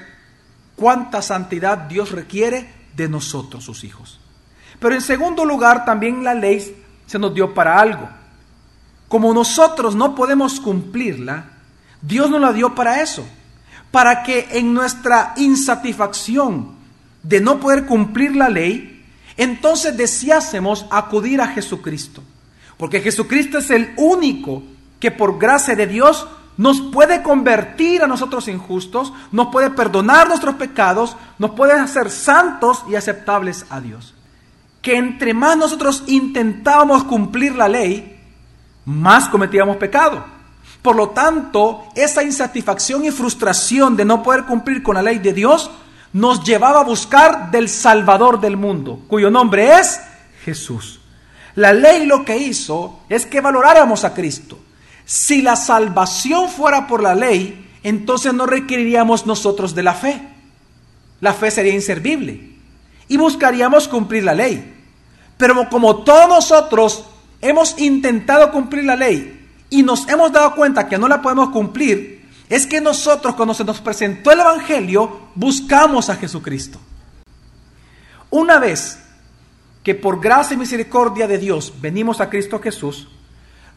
cuánta 0.75 1.21
santidad 1.21 1.77
Dios 1.77 2.11
requiere 2.11 2.73
de 2.93 3.07
nosotros, 3.07 3.63
sus 3.63 3.85
hijos. 3.85 4.19
Pero 4.79 4.95
en 4.95 5.01
segundo 5.01 5.45
lugar, 5.45 5.85
también 5.85 6.25
la 6.25 6.33
ley 6.33 6.83
se 7.05 7.19
nos 7.19 7.33
dio 7.33 7.53
para 7.53 7.79
algo. 7.79 8.09
Como 9.07 9.33
nosotros 9.33 9.95
no 9.95 10.15
podemos 10.15 10.59
cumplirla, 10.59 11.51
Dios 12.01 12.29
nos 12.29 12.41
la 12.41 12.53
dio 12.53 12.75
para 12.75 13.01
eso, 13.01 13.25
para 13.91 14.23
que 14.23 14.47
en 14.51 14.73
nuestra 14.73 15.33
insatisfacción 15.37 16.75
de 17.23 17.41
no 17.41 17.59
poder 17.59 17.85
cumplir 17.85 18.35
la 18.35 18.49
ley, 18.49 19.03
entonces 19.37 19.97
deseásemos 19.97 20.85
acudir 20.89 21.41
a 21.41 21.47
Jesucristo. 21.47 22.21
Porque 22.77 23.01
Jesucristo 23.01 23.57
es 23.57 23.69
el 23.71 23.93
único 23.97 24.63
que 24.99 25.11
por 25.11 25.37
gracia 25.37 25.75
de 25.75 25.87
Dios 25.87 26.27
nos 26.57 26.79
puede 26.81 27.21
convertir 27.21 28.01
a 28.01 28.07
nosotros 28.07 28.47
injustos, 28.47 29.11
nos 29.31 29.47
puede 29.47 29.69
perdonar 29.71 30.27
nuestros 30.27 30.55
pecados, 30.55 31.17
nos 31.37 31.51
puede 31.51 31.73
hacer 31.73 32.09
santos 32.09 32.83
y 32.89 32.95
aceptables 32.95 33.65
a 33.69 33.81
Dios. 33.81 34.13
Que 34.81 34.97
entre 34.97 35.33
más 35.33 35.57
nosotros 35.57 36.03
intentábamos 36.07 37.03
cumplir 37.03 37.55
la 37.55 37.67
ley, 37.67 38.14
más 38.85 39.29
cometíamos 39.29 39.77
pecado. 39.77 40.23
Por 40.81 40.95
lo 40.95 41.09
tanto, 41.09 41.83
esa 41.95 42.23
insatisfacción 42.23 43.03
y 43.05 43.11
frustración 43.11 43.95
de 43.95 44.05
no 44.05 44.21
poder 44.21 44.45
cumplir 44.45 44.83
con 44.83 44.95
la 44.95 45.01
ley 45.01 45.19
de 45.19 45.33
Dios 45.33 45.71
nos 46.13 46.43
llevaba 46.43 46.81
a 46.81 46.83
buscar 46.83 47.51
del 47.51 47.67
Salvador 47.67 48.39
del 48.39 48.55
mundo, 48.55 49.01
cuyo 49.07 49.29
nombre 49.29 49.79
es 49.79 49.99
Jesús. 50.43 51.01
La 51.55 51.73
ley 51.73 52.05
lo 52.05 52.23
que 52.23 52.37
hizo 52.37 52.99
es 53.09 53.25
que 53.25 53.41
valoráramos 53.41 54.03
a 54.03 54.13
Cristo. 54.13 54.59
Si 55.05 55.41
la 55.41 55.55
salvación 55.55 56.49
fuera 56.49 56.87
por 56.87 57.01
la 57.01 57.15
ley, 57.15 57.77
entonces 57.83 58.33
no 58.33 58.45
requeriríamos 58.45 59.25
nosotros 59.25 59.73
de 59.73 59.83
la 59.83 59.93
fe. 59.93 60.21
La 61.21 61.33
fe 61.33 61.51
sería 61.51 61.73
inservible 61.73 62.55
y 63.07 63.17
buscaríamos 63.17 63.87
cumplir 63.87 64.23
la 64.23 64.33
ley. 64.33 64.73
Pero 65.37 65.69
como 65.69 65.97
todos 66.03 66.27
nosotros 66.27 67.05
hemos 67.41 67.79
intentado 67.79 68.51
cumplir 68.51 68.85
la 68.85 68.95
ley 68.95 69.47
y 69.69 69.83
nos 69.83 70.07
hemos 70.07 70.31
dado 70.31 70.55
cuenta 70.55 70.87
que 70.87 70.97
no 70.97 71.07
la 71.07 71.21
podemos 71.21 71.49
cumplir, 71.49 72.29
es 72.49 72.67
que 72.67 72.81
nosotros 72.81 73.35
cuando 73.35 73.53
se 73.53 73.63
nos 73.63 73.81
presentó 73.81 74.31
el 74.31 74.39
Evangelio 74.39 75.29
buscamos 75.35 76.09
a 76.09 76.15
Jesucristo. 76.15 76.79
Una 78.29 78.59
vez 78.59 78.99
que 79.83 79.95
por 79.95 80.19
gracia 80.19 80.55
y 80.55 80.57
misericordia 80.57 81.27
de 81.27 81.37
Dios 81.37 81.73
venimos 81.79 82.21
a 82.21 82.29
Cristo 82.29 82.59
Jesús, 82.59 83.07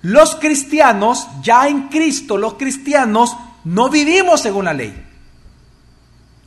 los 0.02 0.36
cristianos, 0.36 1.26
ya 1.42 1.68
en 1.68 1.88
Cristo, 1.88 2.36
los 2.36 2.54
cristianos 2.54 3.36
no 3.64 3.90
vivimos 3.90 4.40
según 4.40 4.66
la 4.66 4.74
ley. 4.74 5.04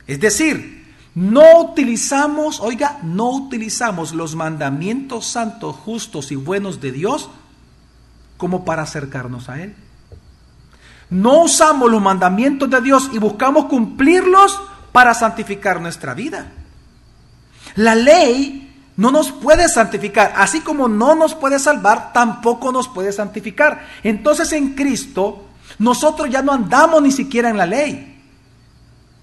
Es 0.06 0.18
decir, 0.20 0.81
no 1.14 1.60
utilizamos, 1.60 2.60
oiga, 2.60 2.98
no 3.02 3.30
utilizamos 3.30 4.12
los 4.12 4.34
mandamientos 4.34 5.26
santos, 5.26 5.76
justos 5.76 6.32
y 6.32 6.36
buenos 6.36 6.80
de 6.80 6.92
Dios 6.92 7.28
como 8.38 8.64
para 8.64 8.82
acercarnos 8.82 9.48
a 9.48 9.62
Él 9.62 9.74
no 11.12 11.42
usamos 11.42 11.90
los 11.90 12.00
mandamientos 12.00 12.70
de 12.70 12.80
Dios 12.80 13.10
y 13.12 13.18
buscamos 13.18 13.66
cumplirlos 13.66 14.58
para 14.92 15.12
santificar 15.12 15.78
nuestra 15.78 16.14
vida. 16.14 16.46
La 17.74 17.94
ley 17.94 18.74
no 18.96 19.10
nos 19.10 19.30
puede 19.30 19.68
santificar, 19.68 20.32
así 20.36 20.60
como 20.60 20.88
no 20.88 21.14
nos 21.14 21.34
puede 21.34 21.58
salvar, 21.58 22.14
tampoco 22.14 22.72
nos 22.72 22.88
puede 22.88 23.12
santificar. 23.12 23.86
Entonces 24.02 24.52
en 24.52 24.74
Cristo 24.74 25.44
nosotros 25.78 26.30
ya 26.30 26.40
no 26.40 26.52
andamos 26.52 27.02
ni 27.02 27.12
siquiera 27.12 27.50
en 27.50 27.58
la 27.58 27.66
ley, 27.66 28.11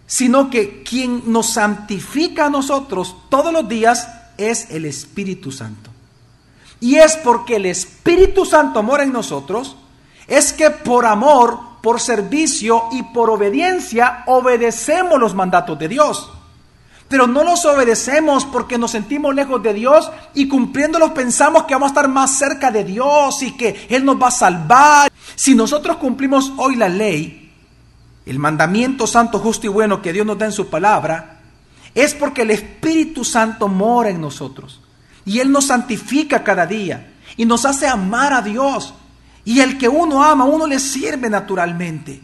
sino 0.09 0.49
que 0.49 0.81
quien 0.81 1.31
nos 1.31 1.53
santifica 1.53 2.47
a 2.47 2.49
nosotros 2.49 3.15
todos 3.29 3.53
los 3.53 3.69
días 3.69 4.09
es 4.39 4.71
el 4.71 4.85
Espíritu 4.85 5.51
Santo. 5.51 5.91
Y 6.79 6.95
es 6.95 7.15
porque 7.17 7.57
el 7.57 7.67
Espíritu 7.67 8.43
Santo 8.43 8.81
mora 8.81 9.03
en 9.03 9.13
nosotros, 9.13 9.77
es 10.27 10.51
que 10.51 10.71
por 10.71 11.05
amor 11.05 11.69
por 11.83 11.99
servicio 12.01 12.85
y 12.91 13.03
por 13.03 13.29
obediencia 13.29 14.23
obedecemos 14.25 15.19
los 15.19 15.35
mandatos 15.35 15.77
de 15.77 15.87
Dios. 15.87 16.31
Pero 17.07 17.27
no 17.27 17.43
los 17.43 17.65
obedecemos 17.65 18.45
porque 18.45 18.79
nos 18.79 18.91
sentimos 18.91 19.33
lejos 19.35 19.61
de 19.61 19.75
Dios 19.75 20.11
y 20.33 20.47
cumpliéndolos 20.47 21.11
pensamos 21.11 21.65
que 21.65 21.75
vamos 21.75 21.87
a 21.87 21.93
estar 21.93 22.07
más 22.07 22.31
cerca 22.37 22.71
de 22.71 22.83
Dios 22.83 23.43
y 23.43 23.51
que 23.57 23.87
Él 23.89 24.05
nos 24.05 24.19
va 24.19 24.27
a 24.29 24.31
salvar. 24.31 25.11
Si 25.35 25.53
nosotros 25.53 25.97
cumplimos 25.97 26.51
hoy 26.57 26.75
la 26.75 26.89
ley, 26.89 27.48
el 28.29 28.37
mandamiento 28.37 29.07
santo, 29.07 29.39
justo 29.39 29.65
y 29.65 29.69
bueno 29.69 30.03
que 30.03 30.13
Dios 30.13 30.23
nos 30.23 30.37
da 30.37 30.45
en 30.45 30.51
su 30.51 30.69
palabra, 30.69 31.39
es 31.95 32.13
porque 32.13 32.43
el 32.43 32.51
Espíritu 32.51 33.25
Santo 33.25 33.67
mora 33.67 34.11
en 34.11 34.21
nosotros. 34.21 34.81
Y 35.25 35.39
Él 35.39 35.51
nos 35.51 35.65
santifica 35.65 36.43
cada 36.43 36.67
día 36.67 37.11
y 37.37 37.45
nos 37.45 37.65
hace 37.65 37.87
amar 37.87 38.33
a 38.33 38.43
Dios 38.43 38.93
y 39.45 39.61
el 39.61 39.79
que 39.79 39.89
uno 39.89 40.23
ama, 40.23 40.45
uno 40.45 40.67
le 40.67 40.79
sirve 40.79 41.27
naturalmente. 41.27 42.21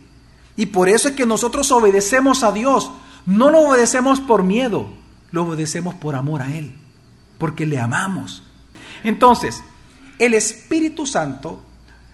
Y 0.55 0.67
por 0.67 0.89
eso 0.89 1.07
es 1.07 1.15
que 1.15 1.25
nosotros 1.25 1.71
obedecemos 1.71 2.43
a 2.43 2.51
Dios. 2.51 2.91
No 3.25 3.49
lo 3.49 3.61
obedecemos 3.61 4.19
por 4.19 4.43
miedo, 4.43 4.89
lo 5.31 5.45
obedecemos 5.45 5.95
por 5.95 6.13
amor 6.13 6.43
a 6.43 6.55
Él, 6.55 6.75
porque 7.39 7.65
le 7.65 7.79
amamos. 7.79 8.43
Entonces, 9.03 9.63
el 10.19 10.35
Espíritu 10.35 11.07
Santo 11.07 11.63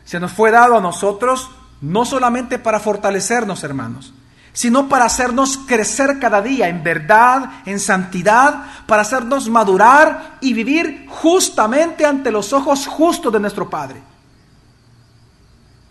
se 0.05 0.17
nos 0.21 0.31
fue 0.31 0.49
dado 0.49 0.77
a 0.77 0.81
nosotros 0.81 1.49
no 1.81 2.05
solamente 2.05 2.59
para 2.59 2.79
fortalecernos, 2.79 3.63
hermanos, 3.63 4.13
sino 4.53 4.87
para 4.87 5.05
hacernos 5.05 5.57
crecer 5.57 6.19
cada 6.19 6.41
día 6.41 6.67
en 6.67 6.83
verdad, 6.83 7.61
en 7.65 7.79
santidad, 7.79 8.65
para 8.85 9.01
hacernos 9.01 9.49
madurar 9.49 10.37
y 10.41 10.53
vivir 10.53 11.05
justamente 11.09 12.05
ante 12.05 12.31
los 12.31 12.53
ojos 12.53 12.87
justos 12.87 13.31
de 13.33 13.39
nuestro 13.39 13.69
Padre. 13.69 14.01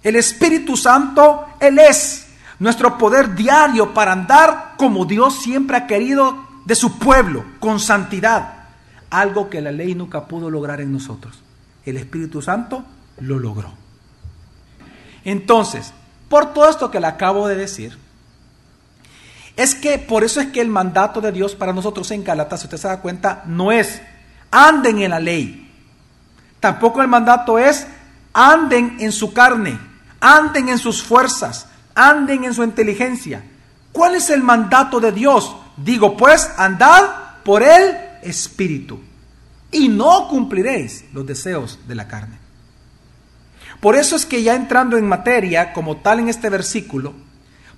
El 0.03 0.17
Espíritu 0.17 0.77
Santo, 0.77 1.47
Él 1.59 1.79
es 1.79 2.29
nuestro 2.59 2.97
poder 2.97 3.35
diario 3.35 3.93
para 3.93 4.13
andar 4.13 4.75
como 4.77 5.05
Dios 5.05 5.43
siempre 5.43 5.77
ha 5.77 5.87
querido 5.87 6.49
de 6.65 6.75
su 6.75 6.99
pueblo, 6.99 7.45
con 7.59 7.81
santidad. 7.81 8.55
Algo 9.11 9.51
que 9.51 9.61
la 9.61 9.73
ley 9.73 9.95
nunca 9.95 10.27
pudo 10.27 10.51
lograr 10.51 10.81
en 10.81 10.93
nosotros. 10.93 11.43
El 11.85 11.97
Espíritu 11.97 12.41
Santo 12.41 12.85
lo 13.21 13.39
logró. 13.39 13.80
Entonces, 15.25 15.93
por 16.29 16.53
todo 16.53 16.69
esto 16.69 16.91
que 16.91 17.01
le 17.01 17.07
acabo 17.07 17.49
de 17.49 17.57
decir, 17.57 17.99
es 19.57 19.75
que 19.75 19.99
por 19.99 20.25
eso 20.25 20.41
es 20.41 20.49
que 20.49 20.61
el 20.61 20.69
mandato 20.69 21.21
de 21.21 21.33
Dios 21.33 21.55
para 21.55 21.73
nosotros 21.73 22.11
en 22.11 22.25
Galatas, 22.25 22.61
si 22.61 22.67
usted 22.67 22.79
se 22.79 22.89
da 22.89 23.01
cuenta, 23.01 23.43
no 23.47 23.73
es 23.73 24.01
anden 24.51 25.01
en 25.01 25.11
la 25.11 25.21
ley. 25.21 25.71
Tampoco 26.61 27.03
el 27.03 27.09
mandato 27.09 27.59
es 27.59 27.87
anden 28.33 28.97
en 29.01 29.13
su 29.13 29.33
carne 29.33 29.91
anden 30.21 30.69
en 30.69 30.79
sus 30.79 31.03
fuerzas, 31.03 31.67
anden 31.95 32.45
en 32.45 32.55
su 32.55 32.63
inteligencia. 32.63 33.43
¿Cuál 33.93 34.15
es 34.15 34.31
el 34.31 34.43
mandato 34.43 35.01
de 35.01 35.13
Dios? 35.13 35.57
Digo, 35.77 36.17
pues, 36.17 36.51
andad 36.57 37.43
por 37.43 37.63
el 37.63 37.97
Espíritu 38.23 39.01
y 39.73 39.89
no 39.89 40.29
cumpliréis 40.29 41.07
los 41.13 41.27
deseos 41.27 41.79
de 41.89 41.95
la 41.95 42.07
carne. 42.07 42.39
Por 43.81 43.97
eso 43.97 44.17
es 44.17 44.27
que 44.27 44.43
ya 44.43 44.55
entrando 44.55 44.97
en 44.97 45.09
materia 45.09 45.73
como 45.73 45.97
tal 45.99 46.21
en 46.21 46.29
este 46.29 46.51
versículo, 46.51 47.15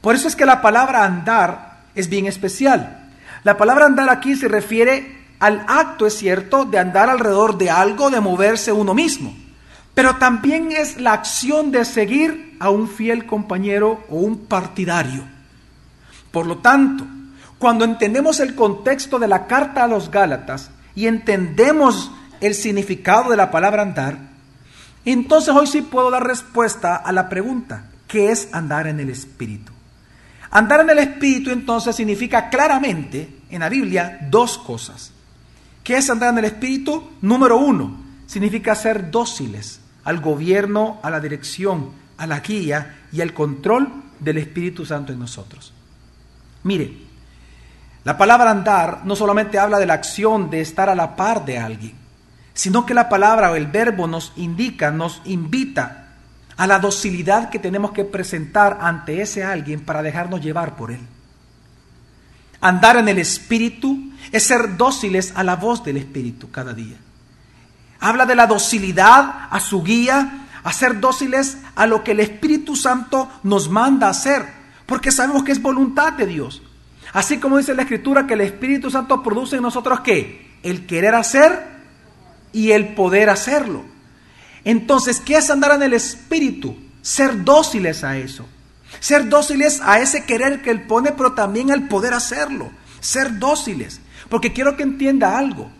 por 0.01 0.15
eso 0.15 0.27
es 0.29 0.37
que 0.37 0.47
la 0.47 0.61
palabra 0.61 1.05
andar 1.05 1.83
es 1.95 2.09
bien 2.09 2.27
especial. 2.27 3.11
La 3.45 3.57
palabra 3.57 3.87
andar 3.87 4.11
aquí 4.11 4.35
se 4.37 4.49
refiere 4.49 5.23
al 5.39 5.65
acto, 5.69 6.07
es 6.07 6.15
cierto, 6.15 6.65
de 6.65 6.79
andar 6.79 7.09
alrededor 7.09 7.59
de 7.59 7.71
algo, 7.71 8.11
de 8.11 8.21
moverse 8.21 8.73
uno 8.73 8.95
mismo 8.95 9.35
pero 9.95 10.17
también 10.17 10.73
es 10.73 11.01
la 11.01 11.13
acción 11.13 11.71
de 11.71 11.85
seguir 11.85 12.57
a 12.61 12.71
un 12.71 12.89
fiel 12.89 13.27
compañero 13.27 14.05
o 14.09 14.17
un 14.17 14.47
partidario. 14.47 15.25
Por 16.31 16.47
lo 16.47 16.59
tanto, 16.59 17.05
cuando 17.59 17.85
entendemos 17.85 18.41
el 18.41 18.55
contexto 18.55 19.19
de 19.19 19.29
la 19.29 19.47
carta 19.47 19.85
a 19.85 19.89
los 19.89 20.11
Gálatas 20.11 20.71
y 20.95 21.07
entendemos 21.07 22.11
el 22.41 22.55
significado 22.55 23.31
de 23.31 23.37
la 23.37 23.51
palabra 23.51 23.83
andar, 23.83 24.32
entonces 25.11 25.55
hoy 25.55 25.67
sí 25.67 25.83
puedo 25.83 26.11
dar 26.11 26.27
respuesta 26.27 26.97
a 26.97 27.11
la 27.13 27.29
pregunta, 27.29 27.87
¿qué 28.07 28.31
es 28.31 28.49
andar 28.53 28.87
en 28.87 29.01
el 29.01 29.11
Espíritu? 29.11 29.73
Andar 30.51 30.81
en 30.81 30.91
el 30.91 30.99
Espíritu 30.99 31.51
entonces 31.51 31.97
significa 31.97 32.51
claramente 32.51 33.41
en 33.51 33.61
la 33.61 33.69
Biblia 33.69 34.19
dos 34.31 34.59
cosas. 34.59 35.13
¿Qué 35.83 35.97
es 35.97 36.11
andar 36.11 36.33
en 36.33 36.39
el 36.39 36.45
Espíritu? 36.45 37.11
Número 37.23 37.57
uno, 37.57 37.97
significa 38.27 38.75
ser 38.75 39.11
dóciles 39.11 39.81
al 40.05 40.21
gobierno, 40.21 41.01
a 41.03 41.11
la 41.11 41.21
dirección, 41.21 41.91
a 42.19 42.27
la 42.27 42.41
guía 42.41 43.01
y 43.13 43.21
al 43.21 43.33
control 43.33 43.89
del 44.21 44.39
Espíritu 44.39 44.87
Santo 44.87 45.13
en 45.13 45.19
nosotros. 45.19 45.73
Mire, 46.65 46.93
la 48.05 48.17
palabra 48.17 48.51
andar 48.51 49.03
no 49.05 49.17
solamente 49.17 49.59
habla 49.59 49.79
de 49.79 49.87
la 49.87 49.95
acción 49.95 50.51
de 50.51 50.61
estar 50.61 50.89
a 50.89 50.95
la 50.95 51.17
par 51.17 51.45
de 51.45 51.59
alguien, 51.59 51.95
sino 52.55 52.85
que 52.85 52.95
la 52.95 53.09
palabra 53.09 53.51
o 53.51 53.57
el 53.57 53.67
verbo 53.67 54.07
nos 54.07 54.33
indica, 54.37 54.91
nos 54.91 55.23
invita 55.25 56.03
a 56.57 56.67
la 56.67 56.79
docilidad 56.79 57.51
que 57.51 57.59
tenemos 57.59 57.93
que 57.93 58.05
presentar 58.05 58.79
ante 58.81 59.23
ese 59.23 59.43
alguien 59.43 59.81
para 59.81 60.03
dejarnos 60.03 60.41
llevar 60.41 60.77
por 60.77 60.91
él. 60.91 61.01
Andar 62.61 62.97
en 62.97 63.09
el 63.09 63.19
Espíritu 63.19 64.13
es 64.31 64.45
ser 64.45 64.77
dóciles 64.77 65.33
a 65.35 65.43
la 65.43 65.57
voz 65.57 65.83
del 65.83 65.97
Espíritu 65.97 66.51
cada 66.51 66.73
día. 66.73 66.97
Habla 67.99 68.27
de 68.27 68.37
la 68.37 68.47
docilidad 68.47 69.49
a 69.51 69.61
su 69.61 69.83
guía, 69.83 70.47
a 70.63 70.73
ser 70.73 71.01
dóciles 71.01 71.59
a 71.75 71.87
lo 71.87 72.05
que 72.05 72.13
el 72.13 72.21
Espíritu 72.21 72.77
Santo 72.77 73.29
nos 73.43 73.69
manda 73.69 74.09
hacer, 74.09 74.47
porque 74.87 75.11
sabemos 75.11 75.43
que 75.43 75.53
es 75.53 75.63
voluntad 75.63 76.13
de 76.13 76.27
Dios. 76.27 76.63
Así 77.13 77.39
como 77.39 77.59
dice 77.59 77.75
la 77.75 77.83
Escritura 77.83 78.27
que 78.27 78.35
el 78.35 78.43
Espíritu 78.43 78.91
Santo 78.91 79.23
produce 79.23 79.57
en 79.57 79.63
nosotros 79.63 80.01
qué? 80.01 80.59
El 80.63 80.87
querer 80.87 81.15
hacer 81.15 81.72
y 82.53 82.73
el 82.73 82.95
poder 82.95 83.31
hacerlo. 83.31 83.85
Entonces, 84.65 85.21
¿qué 85.21 85.37
es 85.37 85.51
andar 85.51 85.73
en 85.73 85.83
el 85.83 85.93
Espíritu? 85.93 86.77
Ser 87.03 87.45
dóciles 87.45 88.05
a 88.05 88.17
eso. 88.17 88.47
Ser 89.01 89.29
dóciles 89.29 89.81
a 89.83 90.01
ese 90.01 90.25
querer 90.25 90.63
que 90.63 90.71
Él 90.71 90.83
pone, 90.83 91.13
pero 91.13 91.33
también 91.33 91.73
al 91.73 91.89
poder 91.89 92.15
hacerlo. 92.15 92.71
Ser 93.01 93.39
dóciles. 93.39 94.01
Porque 94.29 94.53
quiero 94.53 94.77
que 94.77 94.83
entienda 94.83 95.39
algo. 95.39 95.71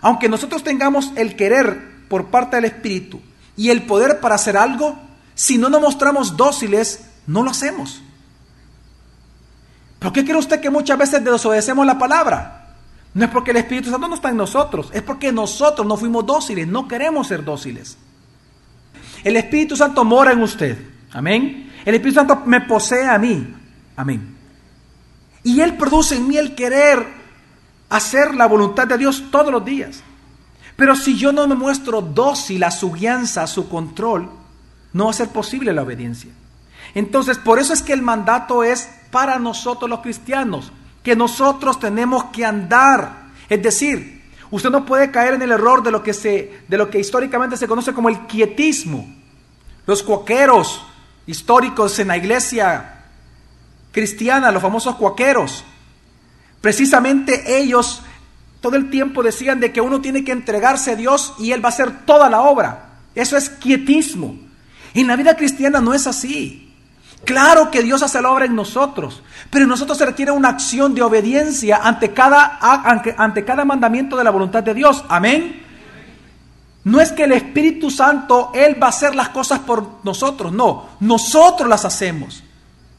Aunque 0.00 0.28
nosotros 0.28 0.64
tengamos 0.64 1.12
el 1.16 1.36
querer 1.36 1.90
por 2.08 2.26
parte 2.26 2.56
del 2.56 2.64
Espíritu 2.66 3.20
y 3.56 3.70
el 3.70 3.82
poder 3.82 4.20
para 4.20 4.36
hacer 4.36 4.56
algo, 4.56 4.98
si 5.34 5.58
no 5.58 5.68
nos 5.68 5.82
mostramos 5.82 6.36
dóciles, 6.36 7.00
no 7.26 7.42
lo 7.42 7.50
hacemos. 7.50 8.02
¿Por 9.98 10.12
qué 10.12 10.24
cree 10.24 10.36
usted 10.36 10.60
que 10.60 10.70
muchas 10.70 10.96
veces 10.96 11.22
desobedecemos 11.22 11.84
la 11.84 11.98
palabra? 11.98 12.59
No 13.14 13.24
es 13.24 13.30
porque 13.30 13.50
el 13.50 13.56
Espíritu 13.56 13.90
Santo 13.90 14.08
no 14.08 14.14
está 14.14 14.30
en 14.30 14.36
nosotros, 14.36 14.90
es 14.92 15.02
porque 15.02 15.32
nosotros 15.32 15.86
no 15.86 15.96
fuimos 15.96 16.24
dóciles, 16.24 16.68
no 16.68 16.86
queremos 16.86 17.26
ser 17.26 17.44
dóciles. 17.44 17.98
El 19.24 19.36
Espíritu 19.36 19.76
Santo 19.76 20.04
mora 20.04 20.32
en 20.32 20.42
usted. 20.42 20.78
Amén. 21.12 21.72
El 21.84 21.94
Espíritu 21.94 22.20
Santo 22.20 22.42
me 22.46 22.60
posee 22.62 23.06
a 23.06 23.18
mí. 23.18 23.54
Amén. 23.96 24.36
Y 25.42 25.60
Él 25.60 25.76
produce 25.76 26.16
en 26.16 26.28
mí 26.28 26.36
el 26.36 26.54
querer 26.54 27.06
hacer 27.88 28.34
la 28.34 28.46
voluntad 28.46 28.86
de 28.86 28.98
Dios 28.98 29.24
todos 29.30 29.50
los 29.50 29.64
días. 29.64 30.02
Pero 30.76 30.94
si 30.94 31.16
yo 31.18 31.32
no 31.32 31.46
me 31.46 31.54
muestro 31.54 32.00
dócil 32.00 32.64
a 32.64 32.70
su 32.70 32.92
guianza, 32.92 33.42
a 33.42 33.46
su 33.46 33.68
control, 33.68 34.30
no 34.92 35.04
va 35.06 35.10
a 35.10 35.14
ser 35.14 35.28
posible 35.28 35.72
la 35.72 35.82
obediencia. 35.82 36.30
Entonces, 36.94 37.38
por 37.38 37.58
eso 37.58 37.72
es 37.72 37.82
que 37.82 37.92
el 37.92 38.02
mandato 38.02 38.64
es 38.64 38.88
para 39.10 39.38
nosotros 39.38 39.90
los 39.90 40.00
cristianos, 40.00 40.72
que 41.02 41.16
nosotros 41.16 41.78
tenemos 41.78 42.24
que 42.26 42.44
andar. 42.44 43.30
Es 43.48 43.62
decir, 43.62 44.22
usted 44.50 44.70
no 44.70 44.84
puede 44.84 45.10
caer 45.10 45.34
en 45.34 45.42
el 45.42 45.52
error 45.52 45.82
de 45.82 45.90
lo 45.90 46.02
que, 46.02 46.14
se, 46.14 46.60
de 46.68 46.78
lo 46.78 46.90
que 46.90 47.00
históricamente 47.00 47.56
se 47.56 47.68
conoce 47.68 47.92
como 47.92 48.08
el 48.08 48.26
quietismo. 48.26 49.08
Los 49.86 50.02
cuaqueros 50.02 50.84
históricos 51.26 51.98
en 51.98 52.08
la 52.08 52.16
iglesia 52.16 53.04
cristiana, 53.92 54.52
los 54.52 54.62
famosos 54.62 54.96
cuaqueros, 54.96 55.64
precisamente 56.60 57.58
ellos 57.58 58.02
todo 58.60 58.76
el 58.76 58.90
tiempo 58.90 59.22
decían 59.22 59.58
de 59.58 59.72
que 59.72 59.80
uno 59.80 60.00
tiene 60.00 60.22
que 60.22 60.32
entregarse 60.32 60.92
a 60.92 60.96
Dios 60.96 61.34
y 61.38 61.52
Él 61.52 61.64
va 61.64 61.70
a 61.70 61.72
hacer 61.72 62.04
toda 62.04 62.28
la 62.28 62.42
obra. 62.42 62.90
Eso 63.14 63.36
es 63.36 63.48
quietismo. 63.48 64.38
En 64.92 65.06
la 65.06 65.16
vida 65.16 65.36
cristiana 65.36 65.80
no 65.80 65.94
es 65.94 66.06
así. 66.06 66.69
Claro 67.24 67.70
que 67.70 67.82
Dios 67.82 68.02
hace 68.02 68.20
la 68.22 68.30
obra 68.30 68.46
en 68.46 68.54
nosotros, 68.54 69.22
pero 69.50 69.64
en 69.64 69.68
nosotros 69.68 69.98
se 69.98 70.06
requiere 70.06 70.32
una 70.32 70.48
acción 70.48 70.94
de 70.94 71.02
obediencia 71.02 71.80
ante 71.82 72.12
cada, 72.12 72.58
ante 72.60 73.44
cada 73.44 73.64
mandamiento 73.64 74.16
de 74.16 74.24
la 74.24 74.30
voluntad 74.30 74.62
de 74.62 74.74
Dios. 74.74 75.04
Amén. 75.08 75.62
No 76.84 77.00
es 77.00 77.12
que 77.12 77.24
el 77.24 77.32
Espíritu 77.32 77.90
Santo, 77.90 78.50
Él 78.54 78.82
va 78.82 78.86
a 78.86 78.90
hacer 78.90 79.14
las 79.14 79.28
cosas 79.28 79.60
por 79.60 80.00
nosotros, 80.02 80.52
no, 80.52 80.88
nosotros 81.00 81.68
las 81.68 81.84
hacemos. 81.84 82.42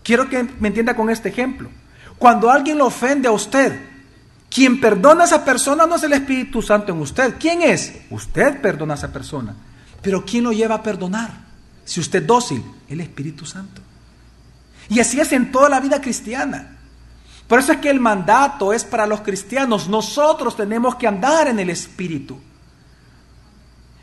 Quiero 0.03 0.29
que 0.29 0.43
me 0.59 0.67
entienda 0.67 0.95
con 0.95 1.09
este 1.09 1.29
ejemplo. 1.29 1.69
Cuando 2.17 2.51
alguien 2.51 2.77
lo 2.77 2.85
ofende 2.85 3.27
a 3.27 3.31
usted, 3.31 3.79
quien 4.49 4.79
perdona 4.79 5.23
a 5.23 5.25
esa 5.25 5.43
persona 5.43 5.87
no 5.87 5.95
es 5.95 6.03
el 6.03 6.13
Espíritu 6.13 6.61
Santo 6.61 6.91
en 6.91 6.99
usted. 6.99 7.35
¿Quién 7.39 7.63
es? 7.63 7.93
Usted 8.11 8.61
perdona 8.61 8.93
a 8.93 8.97
esa 8.97 9.11
persona. 9.11 9.55
Pero 10.01 10.23
¿quién 10.25 10.43
lo 10.43 10.51
lleva 10.51 10.75
a 10.75 10.83
perdonar? 10.83 11.31
Si 11.85 11.99
usted 11.99 12.21
es 12.21 12.27
dócil, 12.27 12.63
el 12.89 13.01
Espíritu 13.01 13.45
Santo. 13.45 13.81
Y 14.91 14.99
así 14.99 15.21
es 15.21 15.31
en 15.31 15.53
toda 15.53 15.69
la 15.69 15.79
vida 15.79 16.01
cristiana. 16.01 16.77
Por 17.47 17.59
eso 17.59 17.71
es 17.71 17.77
que 17.77 17.89
el 17.89 18.01
mandato 18.01 18.73
es 18.73 18.83
para 18.83 19.07
los 19.07 19.21
cristianos. 19.21 19.87
Nosotros 19.87 20.57
tenemos 20.57 20.95
que 20.95 21.07
andar 21.07 21.47
en 21.47 21.59
el 21.59 21.69
Espíritu. 21.69 22.37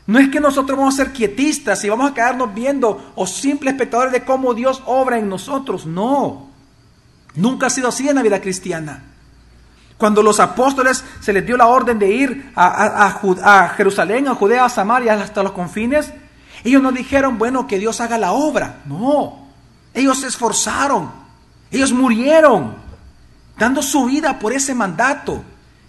No 0.07 0.17
es 0.17 0.29
que 0.29 0.39
nosotros 0.39 0.75
vamos 0.75 0.95
a 0.95 1.03
ser 1.05 1.13
quietistas 1.13 1.83
y 1.83 1.89
vamos 1.89 2.09
a 2.09 2.13
quedarnos 2.15 2.55
viendo 2.55 3.11
o 3.13 3.27
simples 3.27 3.75
espectadores 3.75 4.11
de 4.11 4.23
cómo 4.23 4.55
Dios 4.55 4.81
obra 4.87 5.19
en 5.19 5.29
nosotros. 5.29 5.85
No. 5.85 6.49
Nunca 7.35 7.67
ha 7.67 7.69
sido 7.69 7.89
así 7.89 8.09
en 8.09 8.15
la 8.15 8.23
vida 8.23 8.41
cristiana. 8.41 9.03
Cuando 9.95 10.23
los 10.23 10.39
apóstoles 10.39 11.05
se 11.19 11.33
les 11.33 11.45
dio 11.45 11.55
la 11.55 11.67
orden 11.67 11.99
de 11.99 12.09
ir 12.11 12.51
a, 12.55 13.05
a, 13.43 13.69
Jerusalén, 13.69 14.27
a 14.27 14.33
Judea, 14.33 14.65
a 14.65 14.69
Samaria, 14.69 15.13
hasta 15.13 15.43
los 15.43 15.51
confines, 15.51 16.11
ellos 16.63 16.81
no 16.81 16.91
dijeron, 16.91 17.37
bueno, 17.37 17.67
que 17.67 17.77
Dios 17.77 18.01
haga 18.01 18.17
la 18.17 18.31
obra. 18.31 18.81
No. 18.85 19.48
Ellos 19.99 20.21
se 20.21 20.27
esforzaron, 20.27 21.11
ellos 21.69 21.91
murieron, 21.91 22.73
dando 23.57 23.81
su 23.81 24.05
vida 24.05 24.39
por 24.39 24.53
ese 24.53 24.73
mandato. 24.73 25.43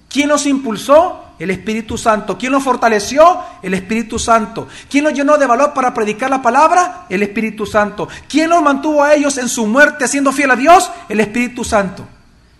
¿Quién 0.09 0.29
los 0.29 0.47
impulsó? 0.47 1.27
El 1.39 1.51
Espíritu 1.51 1.97
Santo. 1.97 2.37
¿Quién 2.37 2.51
los 2.51 2.65
fortaleció? 2.65 3.39
El 3.63 3.73
Espíritu 3.73 4.19
Santo. 4.19 4.67
¿Quién 4.91 5.05
los 5.05 5.13
llenó 5.13 5.39
de 5.39 5.47
valor 5.47 5.73
para 5.73 5.95
predicar 5.95 6.29
la 6.29 6.43
palabra? 6.43 7.07
El 7.09 7.23
Espíritu 7.23 7.67
Santo. 7.67 8.09
¿Quién 8.29 8.51
los 8.51 8.61
mantuvo 8.61 9.05
a 9.05 9.15
ellos 9.15 9.39
en 9.39 9.49
su 9.49 9.65
muerte 9.69 10.09
siendo 10.09 10.33
fiel 10.33 10.51
a 10.51 10.57
Dios? 10.57 10.91
El 11.09 11.21
Espíritu 11.21 11.63
Santo. 11.63 12.05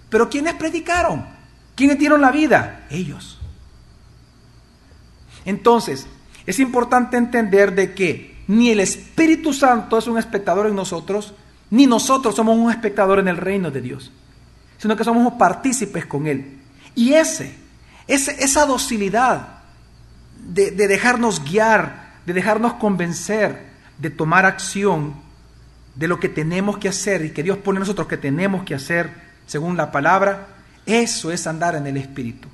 Pero 0.09 0.31
¿quiénes 0.31 0.55
predicaron? 0.55 1.27
¿Quiénes 1.75 1.99
dieron 1.99 2.21
la 2.21 2.31
vida? 2.31 2.87
Ellos. 2.91 3.41
Entonces, 5.45 6.07
es 6.47 6.61
importante 6.61 7.17
entender 7.17 7.75
de 7.75 7.93
que 7.93 8.41
ni 8.51 8.71
el 8.71 8.81
Espíritu 8.81 9.53
Santo 9.53 9.97
es 9.97 10.09
un 10.09 10.19
espectador 10.19 10.67
en 10.67 10.75
nosotros, 10.75 11.35
ni 11.71 11.87
nosotros 11.87 12.35
somos 12.35 12.57
un 12.59 12.71
espectador 12.71 13.19
en 13.19 13.29
el 13.29 13.37
reino 13.37 13.71
de 13.71 13.81
Dios, 13.81 14.13
sino 14.79 14.97
que 14.97 15.05
somos 15.05 15.33
partícipes 15.35 16.07
con 16.07 16.27
Él. 16.27 16.59
Y 16.95 17.13
ese, 17.15 17.55
esa 18.07 18.67
docilidad 18.67 19.61
de, 20.37 20.73
de 20.73 20.89
dejarnos 20.89 21.45
guiar, 21.45 22.15
de 22.27 22.33
dejarnos 22.33 22.75
convencer, 22.75 23.71
de 23.99 24.11
tomar 24.11 24.47
acción 24.47 25.15
de 25.95 26.09
lo 26.09 26.19
que 26.19 26.29
tenemos 26.29 26.79
que 26.79 26.89
hacer 26.89 27.25
y 27.25 27.31
que 27.31 27.43
Dios 27.43 27.59
pone 27.59 27.77
en 27.77 27.81
nosotros 27.81 28.09
que 28.09 28.17
tenemos 28.17 28.65
que 28.65 28.75
hacer 28.75 29.11
según 29.47 29.77
la 29.77 29.91
palabra, 29.91 30.47
eso 30.87 31.31
es 31.31 31.47
andar 31.47 31.75
en 31.75 31.87
el 31.87 31.97
Espíritu. 31.97 32.49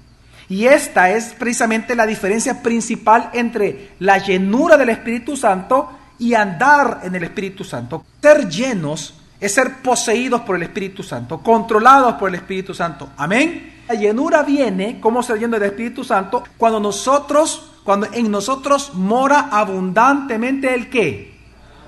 Y 0.48 0.66
esta 0.66 1.10
es 1.10 1.34
precisamente 1.34 1.94
la 1.94 2.06
diferencia 2.06 2.62
principal 2.62 3.30
entre 3.32 3.92
la 3.98 4.18
llenura 4.18 4.76
del 4.76 4.90
Espíritu 4.90 5.36
Santo 5.36 5.95
y 6.18 6.34
andar 6.34 7.00
en 7.02 7.14
el 7.14 7.24
Espíritu 7.24 7.64
Santo. 7.64 8.04
Ser 8.20 8.48
llenos 8.48 9.14
es 9.38 9.52
ser 9.54 9.82
poseídos 9.82 10.42
por 10.42 10.56
el 10.56 10.62
Espíritu 10.62 11.02
Santo, 11.02 11.38
controlados 11.38 12.14
por 12.14 12.28
el 12.28 12.36
Espíritu 12.36 12.74
Santo. 12.74 13.10
Amén. 13.16 13.82
La 13.88 13.94
llenura 13.94 14.42
viene, 14.42 15.00
como 15.00 15.22
ser 15.22 15.38
lleno 15.38 15.58
del 15.58 15.70
Espíritu 15.70 16.02
Santo, 16.02 16.42
cuando 16.56 16.80
nosotros, 16.80 17.72
cuando 17.84 18.08
en 18.12 18.30
nosotros 18.30 18.94
mora 18.94 19.48
abundantemente 19.52 20.74
el 20.74 20.90
qué? 20.90 21.36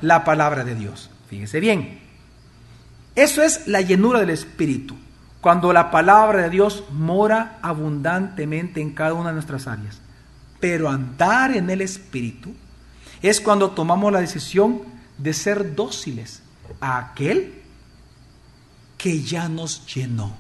La 0.03 0.25
palabra 0.25 0.65
de 0.65 0.75
Dios. 0.75 1.11
Fíjese 1.29 1.61
bien. 1.61 2.01
Eso 3.15 3.43
es 3.43 3.67
la 3.67 3.81
llenura 3.81 4.21
del 4.21 4.31
Espíritu 4.31 4.95
cuando 5.41 5.73
la 5.73 5.91
palabra 5.91 6.43
de 6.43 6.51
Dios 6.51 6.85
mora 6.91 7.59
abundantemente 7.63 8.81
en 8.81 8.91
cada 8.91 9.15
una 9.15 9.29
de 9.29 9.35
nuestras 9.35 9.67
áreas. 9.67 10.01
Pero 10.61 10.89
andar 10.89 11.57
en 11.57 11.71
el 11.71 11.81
Espíritu 11.81 12.53
es 13.23 13.41
cuando 13.41 13.71
tomamos 13.71 14.13
la 14.13 14.21
decisión 14.21 14.83
de 15.17 15.33
ser 15.33 15.75
dóciles 15.75 16.43
a 16.81 16.99
aquel 16.99 17.63
que 18.97 19.23
ya 19.23 19.49
nos 19.49 19.87
llenó, 19.93 20.37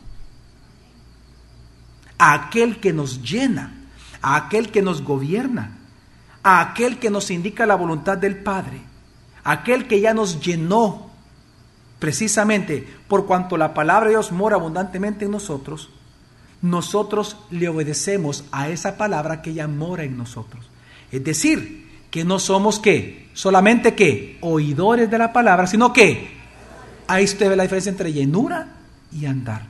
a 2.19 2.35
aquel 2.35 2.81
que 2.81 2.93
nos 2.93 3.23
llena, 3.23 3.75
a 4.23 4.37
aquel 4.37 4.71
que 4.71 4.83
nos 4.83 5.03
gobierna, 5.03 5.79
a 6.43 6.61
aquel 6.61 6.99
que 6.99 7.11
nos 7.11 7.31
indica 7.31 7.67
la 7.67 7.77
voluntad 7.77 8.19
del 8.19 8.37
Padre, 8.37 8.81
a 9.45 9.53
aquel 9.53 9.87
que 9.87 10.01
ya 10.01 10.15
nos 10.15 10.41
llenó 10.41 11.09
Precisamente 11.99 12.87
por 13.09 13.27
cuanto 13.27 13.57
la 13.57 13.75
palabra 13.75 14.07
de 14.07 14.15
Dios 14.15 14.31
mora 14.31 14.57
abundantemente 14.57 15.25
en 15.25 15.33
nosotros, 15.33 15.91
nosotros 16.63 17.37
le 17.51 17.69
obedecemos 17.69 18.45
a 18.53 18.69
esa 18.69 18.97
palabra 18.97 19.43
que 19.43 19.55
ya 19.55 19.67
mora 19.67 20.05
en 20.05 20.17
nosotros. 20.17 20.69
Es 21.11 21.25
decir, 21.25 21.88
que 22.11 22.25
no 22.25 22.39
somos 22.39 22.79
que 22.79 23.31
solamente 23.35 23.95
que 23.95 24.39
oidores 24.41 25.11
de 25.11 25.19
la 25.19 25.33
palabra, 25.33 25.67
sino 25.67 25.93
que 25.93 26.37
ahí 27.07 27.25
usted 27.25 27.49
ve 27.49 27.57
la 27.57 27.63
diferencia 27.65 27.91
entre 27.91 28.13
llenura 28.13 28.69
y 29.13 29.27
andar. 29.27 29.63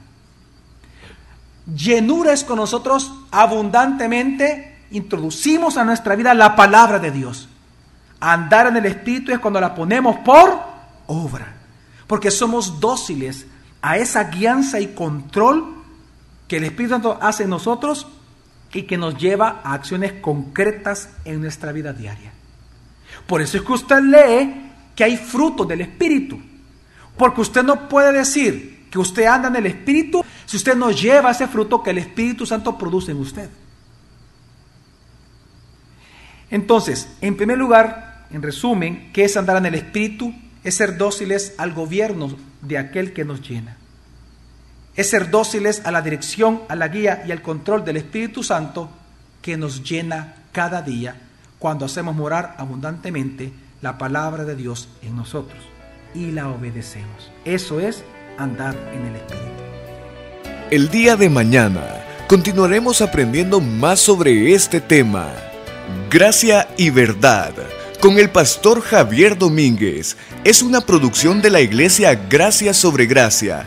Llenura 1.74 2.33
es 2.33 2.44
con 2.44 2.57
nosotros 2.57 3.12
abundantemente 3.31 4.79
introducimos 4.90 5.77
a 5.77 5.85
nuestra 5.85 6.16
vida 6.16 6.33
la 6.35 6.57
palabra 6.57 6.98
de 6.98 7.11
Dios. 7.11 7.48
Andar 8.20 8.68
en 8.68 8.77
el 8.79 8.87
Espíritu 8.87 9.33
es 9.33 9.38
cuando 9.38 9.61
la 9.61 9.74
ponemos 9.74 10.16
por 10.18 10.61
obra, 11.07 11.55
porque 12.07 12.31
somos 12.31 12.81
dóciles 12.81 13.46
a 13.83 13.96
esa 13.98 14.24
guianza 14.24 14.81
y 14.81 14.88
control 14.88 15.74
que 16.48 16.57
el 16.57 16.64
Espíritu 16.64 16.94
Santo 16.94 17.18
hace 17.20 17.44
en 17.44 17.51
nosotros 17.51 18.07
y 18.72 18.83
que 18.83 18.96
nos 18.96 19.16
lleva 19.16 19.61
a 19.64 19.74
acciones 19.74 20.14
concretas 20.14 21.11
en 21.24 21.40
nuestra 21.40 21.72
vida 21.72 21.92
diaria. 21.92 22.33
Por 23.26 23.40
eso 23.40 23.57
es 23.57 23.62
que 23.62 23.72
usted 23.72 24.00
lee 24.02 24.70
que 24.94 25.04
hay 25.04 25.16
frutos 25.16 25.66
del 25.66 25.81
Espíritu, 25.81 26.40
porque 27.16 27.40
usted 27.40 27.62
no 27.62 27.88
puede 27.88 28.12
decir 28.12 28.87
que 28.90 28.98
usted 28.98 29.26
anda 29.26 29.48
en 29.48 29.57
el 29.57 29.66
Espíritu 29.66 30.24
si 30.46 30.57
usted 30.57 30.76
no 30.76 30.90
lleva 30.90 31.31
ese 31.31 31.46
fruto 31.46 31.83
que 31.83 31.90
el 31.90 31.98
Espíritu 31.98 32.46
Santo 32.46 32.76
produce 32.76 33.12
en 33.12 33.18
usted. 33.18 33.48
Entonces, 36.50 37.09
en 37.20 37.37
primer 37.37 37.59
lugar, 37.59 38.26
en 38.31 38.42
resumen, 38.42 39.11
¿qué 39.12 39.24
es 39.24 39.37
andar 39.37 39.57
en 39.59 39.66
el 39.66 39.74
Espíritu? 39.74 40.35
Es 40.64 40.74
ser 40.74 40.96
dóciles 40.96 41.54
al 41.59 41.72
gobierno 41.72 42.31
de 42.62 42.78
aquel 42.78 43.12
que 43.12 43.24
nos 43.24 43.46
llena. 43.46 43.77
Es 44.98 45.11
ser 45.11 45.30
dóciles 45.30 45.82
a 45.84 45.92
la 45.92 46.02
dirección, 46.02 46.62
a 46.68 46.74
la 46.74 46.88
guía 46.88 47.22
y 47.24 47.30
al 47.30 47.40
control 47.40 47.84
del 47.84 47.98
Espíritu 47.98 48.42
Santo 48.42 48.90
que 49.40 49.56
nos 49.56 49.88
llena 49.88 50.34
cada 50.50 50.82
día 50.82 51.14
cuando 51.61 51.84
hacemos 51.84 52.16
morar 52.16 52.56
abundantemente 52.58 53.52
la 53.80 53.96
palabra 53.96 54.44
de 54.44 54.56
Dios 54.56 54.88
en 55.02 55.14
nosotros 55.14 55.61
y 56.16 56.32
la 56.32 56.48
obedecemos. 56.48 57.30
Eso 57.44 57.78
es 57.78 58.02
andar 58.38 58.74
en 58.92 59.06
el 59.06 59.14
Espíritu. 59.14 59.46
El 60.68 60.88
día 60.88 61.14
de 61.14 61.30
mañana 61.30 61.84
continuaremos 62.26 63.00
aprendiendo 63.00 63.61
más 63.61 64.00
sobre 64.00 64.52
este 64.52 64.80
tema 64.80 65.28
Gracia 66.11 66.70
y 66.76 66.90
Verdad 66.90 67.54
con 68.00 68.16
el 68.18 68.30
pastor 68.30 68.80
Javier 68.80 69.37
Domínguez 69.37 70.16
es 70.44 70.62
una 70.62 70.80
producción 70.80 71.42
de 71.42 71.50
la 71.50 71.61
iglesia 71.61 72.14
Gracia 72.14 72.72
sobre 72.72 73.06
Gracia. 73.06 73.66